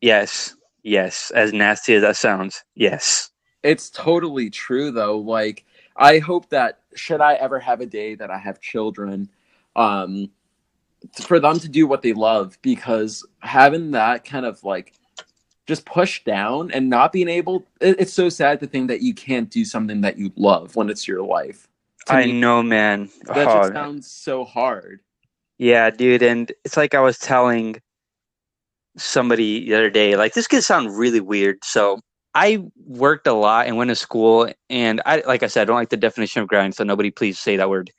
[0.00, 0.54] Yes.
[0.82, 1.30] Yes.
[1.34, 2.64] As nasty as that sounds.
[2.74, 3.30] Yes.
[3.62, 5.18] It's totally true though.
[5.18, 5.64] Like
[6.00, 9.28] i hope that should i ever have a day that i have children
[9.76, 10.28] um
[11.22, 14.92] for them to do what they love because having that kind of like
[15.70, 19.50] just pushed down and not being able it's so sad to think that you can't
[19.50, 21.68] do something that you love when it's your life.
[22.06, 23.08] To i me, know man.
[23.26, 24.98] that oh, just sounds so hard.
[25.58, 27.80] Yeah dude and it's like i was telling
[28.96, 32.00] somebody the other day like this could sound really weird so
[32.34, 35.76] i worked a lot and went to school and i like i said i don't
[35.76, 37.92] like the definition of grind so nobody please say that word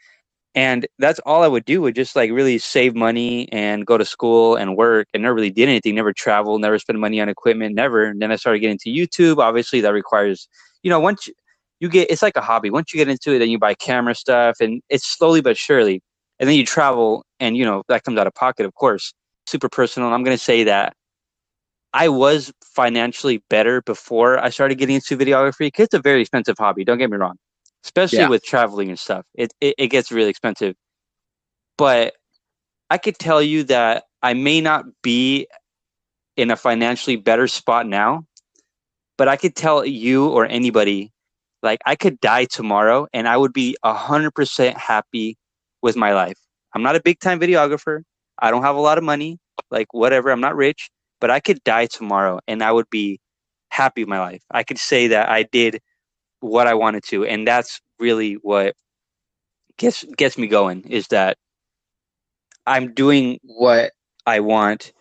[0.53, 4.03] and that's all I would do would just like really save money and go to
[4.03, 7.73] school and work and never really did anything, never travel, never spend money on equipment,
[7.73, 8.03] never.
[8.03, 9.37] And then I started getting to YouTube.
[9.37, 10.49] Obviously, that requires,
[10.83, 11.33] you know, once you,
[11.79, 12.69] you get, it's like a hobby.
[12.69, 16.01] Once you get into it, then you buy camera stuff and it's slowly but surely.
[16.39, 19.13] And then you travel and, you know, that comes out of pocket, of course.
[19.47, 20.13] Super personal.
[20.13, 20.95] I'm going to say that
[21.93, 26.57] I was financially better before I started getting into videography because it's a very expensive
[26.57, 26.83] hobby.
[26.83, 27.37] Don't get me wrong
[27.83, 28.29] especially yeah.
[28.29, 29.25] with traveling and stuff.
[29.35, 30.75] It, it it gets really expensive.
[31.77, 32.13] But
[32.89, 35.47] I could tell you that I may not be
[36.37, 38.25] in a financially better spot now,
[39.17, 41.11] but I could tell you or anybody
[41.63, 45.37] like I could die tomorrow and I would be a hundred percent happy
[45.81, 46.37] with my life.
[46.73, 48.01] I'm not a big time videographer.
[48.39, 49.37] I don't have a lot of money,
[49.69, 50.31] like whatever.
[50.31, 53.19] I'm not rich, but I could die tomorrow and I would be
[53.69, 54.41] happy with my life.
[54.51, 55.79] I could say that I did
[56.41, 58.75] what I wanted to, and that's really what
[59.77, 60.83] gets gets me going.
[60.89, 61.37] Is that
[62.67, 63.91] I'm doing what
[64.25, 64.93] I want,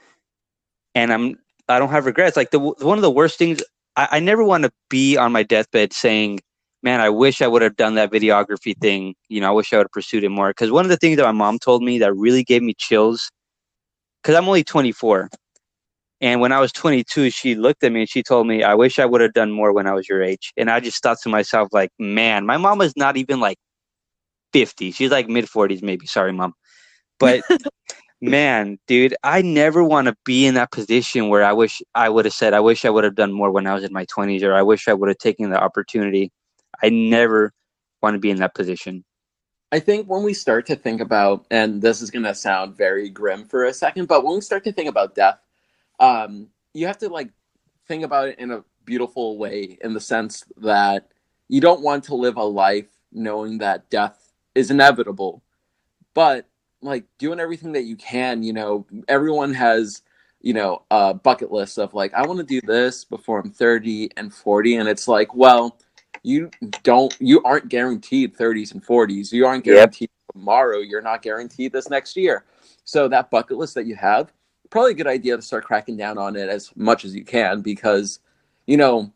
[0.94, 1.36] and I'm
[1.68, 2.36] I don't have regrets.
[2.36, 3.62] Like the one of the worst things
[3.96, 6.40] I, I never want to be on my deathbed saying,
[6.82, 9.78] "Man, I wish I would have done that videography thing." You know, I wish I
[9.78, 10.50] would have pursued it more.
[10.50, 13.30] Because one of the things that my mom told me that really gave me chills,
[14.22, 15.28] because I'm only 24,
[16.20, 18.98] and when I was 22, she looked at me and she told me, I wish
[18.98, 20.52] I would have done more when I was your age.
[20.56, 23.56] And I just thought to myself, like, man, my mom is not even like
[24.52, 24.90] 50.
[24.90, 26.06] She's like mid 40s, maybe.
[26.06, 26.52] Sorry, mom.
[27.18, 27.42] But
[28.20, 32.26] man, dude, I never want to be in that position where I wish I would
[32.26, 34.42] have said, I wish I would have done more when I was in my 20s,
[34.42, 36.30] or I wish I would have taken the opportunity.
[36.82, 37.52] I never
[38.02, 39.04] want to be in that position.
[39.72, 43.08] I think when we start to think about, and this is going to sound very
[43.08, 45.38] grim for a second, but when we start to think about death,
[46.00, 47.30] um, you have to like
[47.86, 51.08] think about it in a beautiful way in the sense that
[51.48, 55.42] you don't want to live a life knowing that death is inevitable
[56.14, 56.46] but
[56.82, 58.42] like doing everything that you can.
[58.42, 60.02] You know, everyone has
[60.40, 64.10] you know a bucket list of like I want to do this before I'm 30
[64.16, 65.78] and 40, and it's like, well,
[66.22, 66.50] you
[66.82, 69.32] don't, you aren't guaranteed 30s and 40s.
[69.32, 70.34] You aren't guaranteed yep.
[70.34, 70.78] tomorrow.
[70.78, 72.44] You're not guaranteed this next year.
[72.84, 74.32] So that bucket list that you have,
[74.70, 77.60] probably a good idea to start cracking down on it as much as you can
[77.60, 78.20] because,
[78.66, 79.12] you know,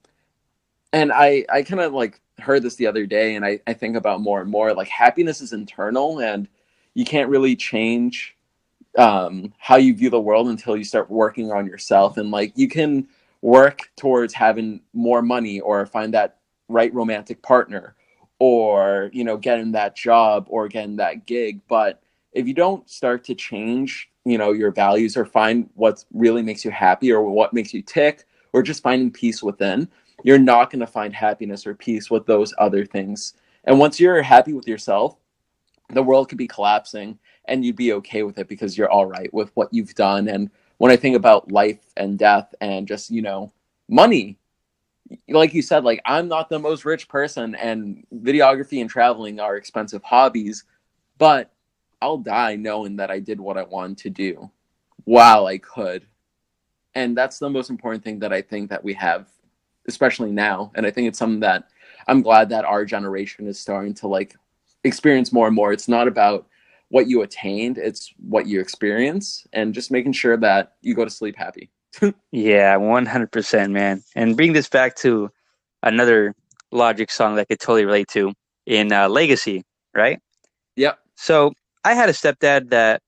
[0.92, 3.96] and I I kind of like heard this the other day and I, I think
[3.96, 6.48] about more and more like happiness is internal and
[6.94, 8.36] you can't really change
[8.98, 12.68] um, how you view the world until you start working on yourself and like you
[12.68, 13.06] can
[13.42, 16.38] work towards having more money or find that
[16.68, 17.94] right romantic partner
[18.38, 21.60] or you know getting that job or getting that gig.
[21.68, 22.02] But
[22.32, 26.64] if you don't start to change you know your values or find what really makes
[26.64, 29.88] you happy or what makes you tick or just finding peace within
[30.22, 33.34] you're not going to find happiness or peace with those other things.
[33.64, 35.16] And once you're happy with yourself
[35.90, 39.32] the world could be collapsing and you'd be okay with it because you're all right
[39.34, 40.28] with what you've done.
[40.28, 43.50] And when i think about life and death and just you know
[43.88, 44.36] money
[45.28, 49.56] like you said like i'm not the most rich person and videography and traveling are
[49.56, 50.64] expensive hobbies
[51.18, 51.52] but
[52.00, 54.50] i'll die knowing that i did what i wanted to do
[55.04, 56.06] while i could.
[56.96, 59.28] And that's the most important thing that i think that we have
[59.86, 60.72] especially now.
[60.74, 61.68] And i think it's something that
[62.08, 64.36] i'm glad that our generation is starting to like
[64.84, 65.72] experience more and more.
[65.72, 66.46] It's not about
[66.90, 71.10] what you attained it's what you experience and just making sure that you go to
[71.10, 71.70] sleep happy.
[72.30, 74.02] Yeah 100% man.
[74.14, 75.30] And bring this back to
[75.82, 76.34] another
[76.70, 78.32] logic song that i could totally relate to
[78.66, 79.64] in uh, legacy
[79.94, 80.20] right?
[80.76, 80.98] Yep.
[81.14, 81.52] So
[81.84, 83.00] i had a stepdad that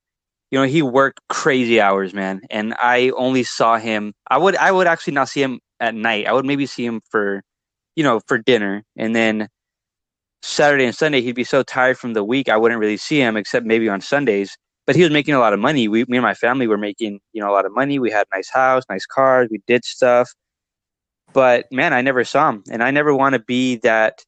[0.50, 4.70] you know he worked crazy hours man and i only saw him i would i
[4.70, 7.42] would actually not see him at night i would maybe see him for
[7.96, 9.48] you know for dinner and then
[10.42, 13.36] Saturday and Sunday, he'd be so tired from the week, I wouldn't really see him
[13.36, 14.56] except maybe on Sundays.
[14.86, 15.88] But he was making a lot of money.
[15.88, 17.98] We, me and my family were making, you know, a lot of money.
[17.98, 19.48] We had nice house, nice cars.
[19.50, 20.32] We did stuff.
[21.32, 24.24] But man, I never saw him, and I never want to be that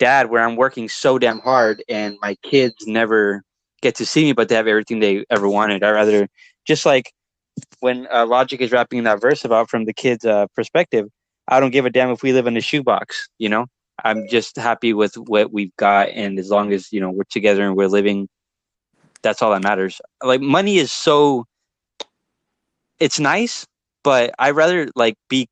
[0.00, 3.42] dad where I'm working so damn hard and my kids never
[3.84, 5.84] get to see me, but they have everything they ever wanted.
[5.84, 6.26] I rather
[6.66, 7.12] just like
[7.80, 11.06] when uh, Logic is rapping that verse about from the kids' uh, perspective.
[11.46, 13.66] I don't give a damn if we live in a shoebox, you know.
[14.02, 17.62] I'm just happy with what we've got, and as long as you know we're together
[17.62, 18.28] and we're living,
[19.22, 20.00] that's all that matters.
[20.22, 21.44] Like money is so,
[22.98, 23.66] it's nice,
[24.02, 25.46] but I rather like be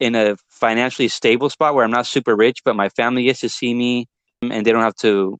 [0.00, 3.48] in a financially stable spot where I'm not super rich, but my family gets to
[3.48, 4.06] see me,
[4.42, 5.38] and they don't have to,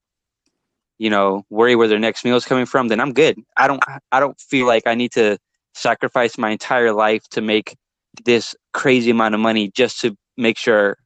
[0.98, 2.88] you know, worry where their next meal is coming from.
[2.88, 3.38] Then I'm good.
[3.56, 3.82] I don't,
[4.12, 5.38] I don't feel like I need to
[5.74, 7.76] sacrifice my entire life to make
[8.24, 10.96] this crazy amount of money just to make sure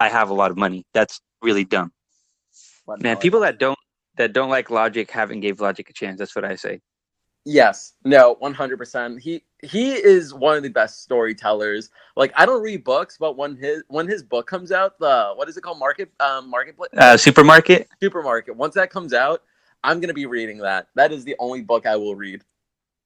[0.00, 0.84] I have a lot of money.
[0.94, 1.92] That's really dumb.
[3.00, 3.78] Man, people that don't
[4.16, 6.18] that don't like Logic haven't gave Logic a chance.
[6.18, 6.80] That's what I say.
[7.48, 7.94] Yes.
[8.04, 9.18] No, 100%.
[9.18, 11.88] He he is one of the best storytellers.
[12.14, 15.48] Like I don't read books, but when his when his book comes out, the what
[15.48, 15.78] is it called?
[15.78, 17.88] Market um marketplace uh, supermarket?
[18.02, 18.54] Supermarket.
[18.54, 19.44] Once that comes out,
[19.82, 20.88] I'm going to be reading that.
[20.94, 22.42] That is the only book I will read.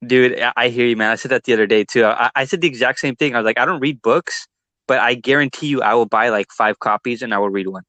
[0.05, 1.11] Dude, I hear you, man.
[1.11, 2.03] I said that the other day too.
[2.03, 3.35] I, I said the exact same thing.
[3.35, 4.49] I was like, I don't read books,
[4.89, 7.83] but I guarantee you I will buy like five copies and I will read one.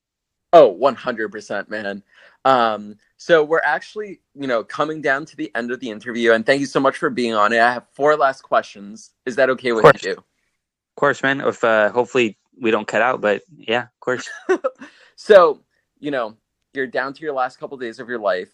[0.53, 2.05] Oh, 100%, man.
[2.45, 6.45] Um, so we're actually, you know, coming down to the end of the interview, and
[6.45, 7.61] thank you so much for being on it.
[7.61, 9.13] I have four last questions.
[9.27, 10.13] Is that okay with you?
[10.13, 11.41] Of course, man.
[11.41, 14.29] If uh, hopefully we don't cut out, but yeah, of course.
[15.17, 15.61] so,
[16.01, 16.37] you know,
[16.73, 18.51] you're down to your last couple of days of your life,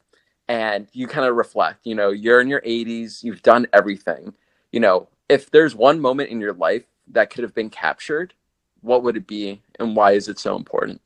[0.48, 1.86] and you kind of reflect.
[1.86, 4.34] You know, you're in your 80s, you've done everything.
[4.72, 8.34] You know, if there's one moment in your life that could have been captured,
[8.82, 11.00] what would it be and why is it so important?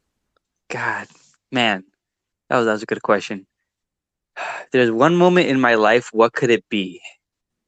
[0.69, 1.09] God,
[1.51, 1.85] man,
[2.49, 3.47] that was a good question.
[4.73, 7.01] There's one moment in my life, what could it be?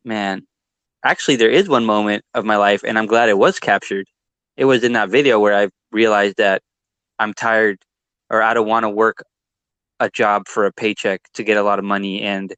[0.05, 0.47] Man,
[1.05, 4.07] actually, there is one moment of my life, and I'm glad it was captured.
[4.57, 6.63] It was in that video where I realized that
[7.19, 7.79] I'm tired
[8.31, 9.23] or I don't want to work
[10.01, 12.55] a job for a paycheck to get a lot of money and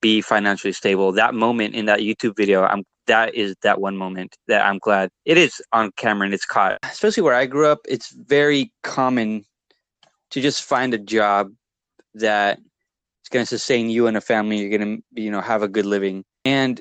[0.00, 1.12] be financially stable.
[1.12, 5.10] That moment in that YouTube video, I'm that is that one moment that I'm glad
[5.24, 6.78] it is on camera and it's caught.
[6.84, 9.44] Especially where I grew up, it's very common
[10.30, 11.50] to just find a job
[12.14, 14.58] that is going to sustain you and a family.
[14.58, 16.24] You're going to, you know, have a good living.
[16.44, 16.80] And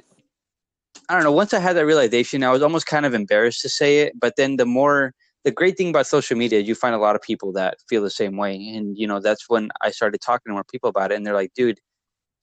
[1.08, 1.32] I don't know.
[1.32, 4.14] Once I had that realization, I was almost kind of embarrassed to say it.
[4.20, 7.22] But then the more, the great thing about social media, you find a lot of
[7.22, 8.56] people that feel the same way.
[8.56, 11.16] And, you know, that's when I started talking to more people about it.
[11.16, 11.80] And they're like, dude,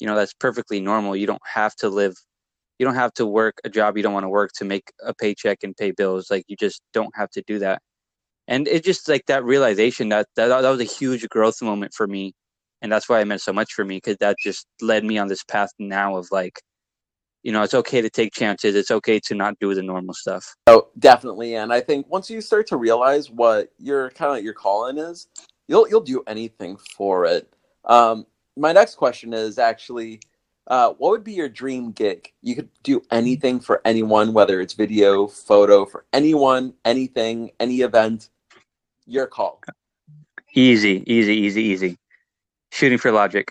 [0.01, 1.17] you know, that's perfectly normal.
[1.17, 2.15] You don't have to live
[2.79, 5.15] you don't have to work a job you don't want to work to make a
[5.15, 7.81] paycheck and pay bills like you just don't have to do that
[8.49, 12.07] and it just like that realization that that, that was a huge growth moment for
[12.07, 12.33] me.
[12.83, 15.29] And that's why it meant so much for me because that just led me on
[15.29, 16.61] this path now of like
[17.43, 18.75] you know it's okay to take chances.
[18.75, 20.55] It's okay to not do the normal stuff.
[20.67, 21.57] Oh definitely.
[21.57, 25.29] And i think once you start to realize what your kind of your calling is
[25.69, 27.53] you'll you'll do anything for it.
[27.85, 28.27] Um
[28.57, 30.21] my next question is actually
[30.69, 32.33] uh, what would be your dream gig?
[32.43, 38.31] You could do anything for anyone, whether it's video, photo, for anyone, anything, any event.
[39.07, 39.61] Your call.
[40.55, 41.99] Easy, easy, easy, easy.
[42.73, 43.49] Shooting for Logic.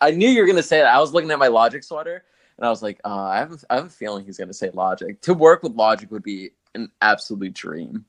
[0.00, 0.94] I knew you were gonna say that.
[0.94, 2.24] I was looking at my Logic sweater,
[2.58, 5.20] and I was like, uh, I have, I have a feeling he's gonna say Logic.
[5.22, 8.04] To work with Logic would be an absolute dream.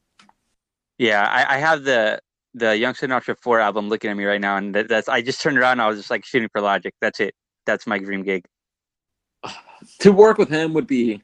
[0.97, 2.19] Yeah, I, I have the
[2.53, 5.41] the Young Sinatra Four album looking at me right now, and that, that's I just
[5.41, 5.73] turned around.
[5.73, 6.93] and I was just like shooting for Logic.
[7.01, 7.35] That's it.
[7.65, 8.45] That's my dream gig.
[9.99, 11.21] To work with him would be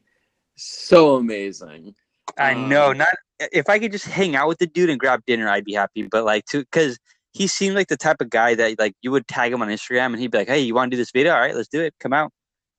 [0.56, 1.96] so amazing.
[2.38, 2.92] I know.
[2.92, 3.08] Um, not
[3.52, 6.04] if I could just hang out with the dude and grab dinner, I'd be happy.
[6.04, 6.98] But like to because
[7.32, 10.08] he seemed like the type of guy that like you would tag him on Instagram
[10.08, 11.34] and he'd be like, "Hey, you want to do this video?
[11.34, 11.94] All right, let's do it.
[12.00, 12.32] Come out."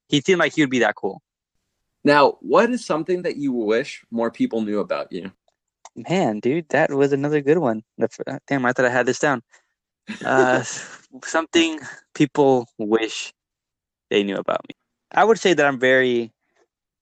[0.09, 1.21] He seemed like he would be that cool.
[2.05, 5.33] Now, what is something that you wish more people knew about you?
[5.97, 7.83] Man, dude, that was another good one.
[8.47, 9.43] Damn, I thought I had this down.
[10.25, 10.63] Uh,
[11.25, 11.81] something
[12.15, 13.33] people wish
[14.11, 14.75] they knew about me.
[15.13, 16.33] I would say that I'm very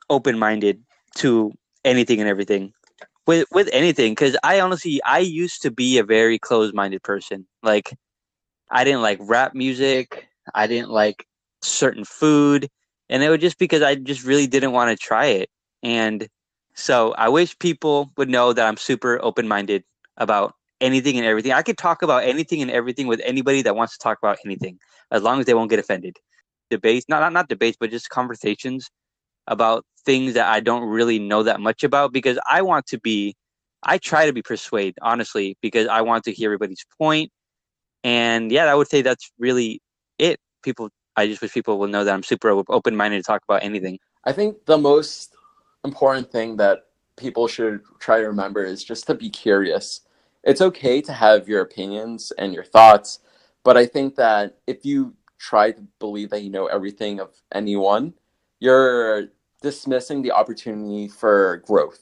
[0.08, 0.82] open minded
[1.16, 1.52] to
[1.84, 2.72] anything and everything.
[3.26, 7.46] With with anything, because I honestly I used to be a very closed minded person.
[7.62, 7.94] Like
[8.70, 10.28] I didn't like rap music.
[10.54, 11.26] I didn't like
[11.62, 12.68] certain food.
[13.08, 15.50] And it was just because I just really didn't want to try it.
[15.82, 16.26] And
[16.74, 19.84] so I wish people would know that I'm super open minded
[20.16, 21.52] about anything and everything.
[21.52, 24.78] I could talk about anything and everything with anybody that wants to talk about anything,
[25.10, 26.16] as long as they won't get offended
[26.70, 28.90] debates, not, not not debates, but just conversations
[29.46, 33.34] about things that I don't really know that much about because I want to be
[33.82, 37.30] I try to be persuade honestly because I want to hear everybody's point.
[38.04, 39.80] And yeah, I would say that's really
[40.18, 40.38] it.
[40.62, 43.62] People I just wish people will know that I'm super open minded to talk about
[43.62, 43.98] anything.
[44.24, 45.34] I think the most
[45.84, 46.86] important thing that
[47.16, 50.00] people should try to remember is just to be curious.
[50.44, 53.20] It's okay to have your opinions and your thoughts,
[53.62, 58.14] but I think that if you try to believe that you know everything of anyone,
[58.62, 59.26] you're
[59.60, 61.98] dismissing the opportunity for growth.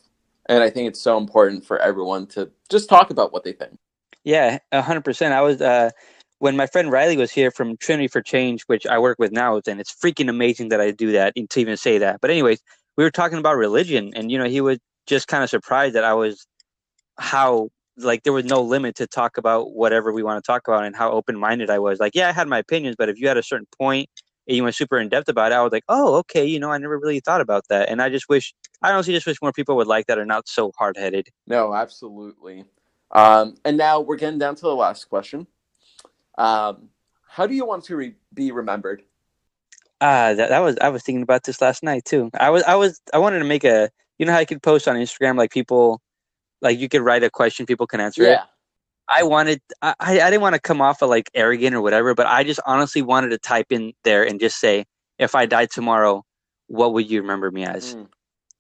[0.47, 3.79] And I think it's so important for everyone to just talk about what they think.
[4.25, 5.33] Yeah, 100%.
[5.33, 5.89] I was, uh,
[6.39, 9.59] when my friend Riley was here from Trinity for Change, which I work with now,
[9.67, 12.21] and it's freaking amazing that I do that and to even say that.
[12.21, 12.61] But, anyways,
[12.99, 16.05] we were talking about religion, and, you know, he was just kind of surprised that
[16.05, 16.47] I was
[17.19, 20.85] how like there was no limit to talk about whatever we want to talk about
[20.85, 22.01] and how open minded I was.
[22.01, 24.09] Like, yeah, I had my opinions, but if you had a certain point
[24.47, 26.71] and you went super in depth about it, I was like, oh, okay, you know,
[26.71, 27.89] I never really thought about that.
[27.89, 30.49] And I just wish, I honestly just wish more people would like that or not
[30.49, 31.29] so hard headed.
[31.47, 32.65] No, absolutely.
[33.13, 35.47] Um, and now we're getting down to the last question.
[36.39, 36.89] Um,
[37.29, 39.03] how do you want to re- be remembered?
[40.01, 42.31] Ah, uh, that, that was I was thinking about this last night too.
[42.39, 44.89] I was I was I wanted to make a you know how I could post
[44.89, 46.01] on Instagram like people
[46.63, 48.33] like you could write a question, people can answer yeah.
[48.33, 48.41] it.
[49.13, 52.27] I wanted, I, I didn't want to come off of like arrogant or whatever, but
[52.27, 54.85] I just honestly wanted to type in there and just say,
[55.19, 56.23] if I died tomorrow,
[56.69, 57.97] what would you remember me as?
[57.97, 58.07] Mm.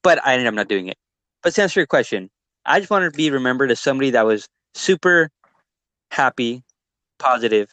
[0.02, 0.98] But I ended up not doing it.
[1.42, 2.30] But to answer your question,
[2.66, 5.30] I just wanted to be remembered as somebody that was super
[6.10, 6.64] happy,
[7.18, 7.72] positive,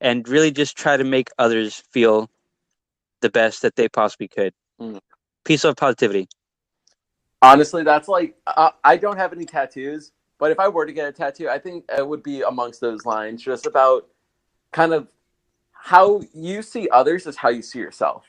[0.00, 2.28] and really just try to make others feel
[3.22, 4.52] the best that they possibly could.
[4.80, 5.00] Mm.
[5.44, 6.28] Piece of positivity.
[7.42, 11.06] Honestly, that's like uh, I don't have any tattoos, but if I were to get
[11.06, 14.08] a tattoo, I think it would be amongst those lines, just about
[14.72, 15.06] kind of
[15.72, 18.24] how you see others is how you see yourself.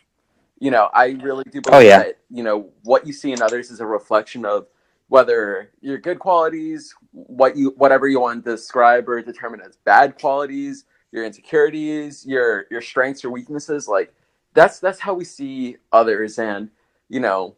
[0.59, 1.99] You know, I really do believe oh, yeah.
[1.99, 4.67] that you know what you see in others is a reflection of
[5.07, 10.19] whether your good qualities, what you whatever you want to describe or determine as bad
[10.19, 14.13] qualities, your insecurities, your your strengths, your weaknesses, like
[14.53, 16.69] that's that's how we see others and
[17.07, 17.55] you know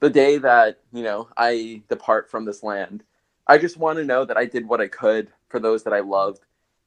[0.00, 3.02] the day that you know I depart from this land,
[3.46, 6.00] I just want to know that I did what I could for those that I
[6.00, 6.40] loved,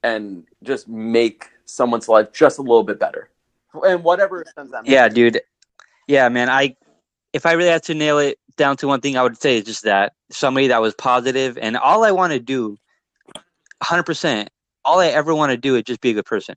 [0.04, 3.30] and just make someone's life just a little bit better,
[3.86, 4.86] and whatever sense that.
[4.86, 5.42] Yeah, dude.
[6.08, 6.50] Yeah, man.
[6.50, 6.76] I
[7.34, 9.66] if I really had to nail it down to one thing, I would say is
[9.66, 12.78] just that somebody that was positive, and all I want to do,
[13.82, 14.50] hundred percent,
[14.84, 16.56] all I ever want to do is just be a good person,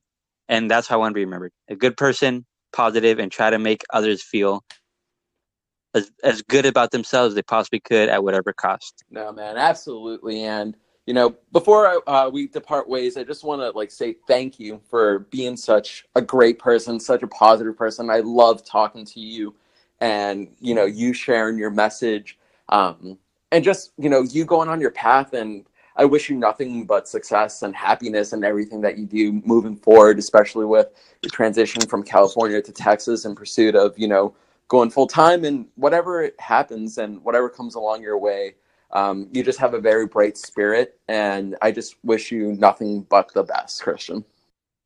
[0.48, 1.52] and that's how I want to be remembered.
[1.68, 4.64] A good person, positive, and try to make others feel
[5.94, 9.04] as, as good about themselves as they possibly could at whatever cost.
[9.10, 10.44] No, man, absolutely.
[10.44, 10.76] And
[11.06, 14.80] you know, before uh, we depart ways, I just want to like say thank you
[14.88, 18.08] for being such a great person, such a positive person.
[18.08, 19.54] I love talking to you,
[20.00, 22.38] and you know, you sharing your message,
[22.68, 23.18] um,
[23.50, 25.32] and just you know, you going on your path.
[25.32, 25.66] And
[25.96, 30.20] I wish you nothing but success and happiness and everything that you do moving forward,
[30.20, 30.86] especially with
[31.20, 34.34] your transition from California to Texas in pursuit of, you know,
[34.72, 38.54] going full time and whatever happens and whatever comes along your way.
[38.92, 43.32] Um, you just have a very bright spirit, and I just wish you nothing but
[43.34, 44.24] the best, Christian.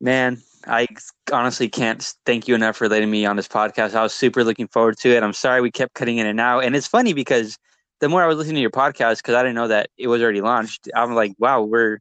[0.00, 0.88] Man, I
[1.32, 3.94] honestly can't thank you enough for letting me on this podcast.
[3.94, 5.22] I was super looking forward to it.
[5.22, 7.56] I'm sorry we kept cutting in and out, and it's funny because
[8.00, 10.20] the more I was listening to your podcast, because I didn't know that it was
[10.20, 12.00] already launched, I'm like, wow, we're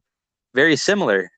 [0.54, 1.30] very similar,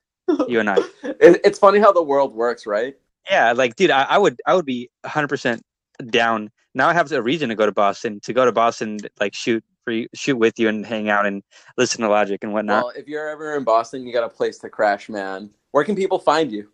[0.49, 0.78] you and I.
[1.03, 2.96] it's funny how the world works, right?
[3.30, 5.62] Yeah, like, dude, I, I would, I would be 100 percent
[6.07, 6.51] down.
[6.74, 9.64] Now I have a reason to go to Boston, to go to Boston, like shoot
[9.84, 11.42] for you, shoot with you and hang out and
[11.76, 12.84] listen to Logic and whatnot.
[12.84, 15.51] Well, if you're ever in Boston, you got a place to crash, man.
[15.72, 16.68] Where can people find you?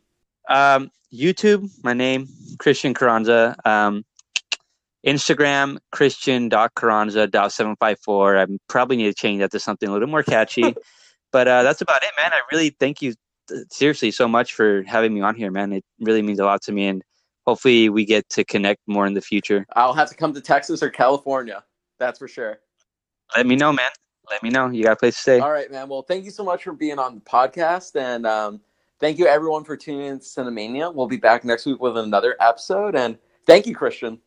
[0.49, 3.57] Um, YouTube, my name, Christian Carranza.
[3.65, 4.05] Um,
[5.07, 8.39] Instagram, christian.carranza.754.
[8.39, 10.75] I probably need to change that to something a little more catchy.
[11.33, 12.33] but uh, that's about it, man.
[12.33, 13.13] I really thank you
[13.53, 15.75] uh, seriously so much for having me on here, man.
[15.75, 16.87] It really means a lot to me.
[16.87, 17.05] And
[17.47, 19.67] hopefully we get to connect more in the future.
[19.75, 21.65] I'll have to come to Texas or California.
[21.99, 22.61] That's for sure.
[23.37, 23.91] Let me know, man.
[24.31, 24.71] Let me know.
[24.71, 25.39] You got a place to stay.
[25.41, 25.89] All right, man.
[25.89, 27.97] Well, thank you so much for being on the podcast.
[27.97, 28.61] And um,
[28.99, 30.95] thank you, everyone, for tuning in to Cinemania.
[30.95, 32.97] We'll be back next week with another episode.
[32.97, 34.19] And thank you, Christian.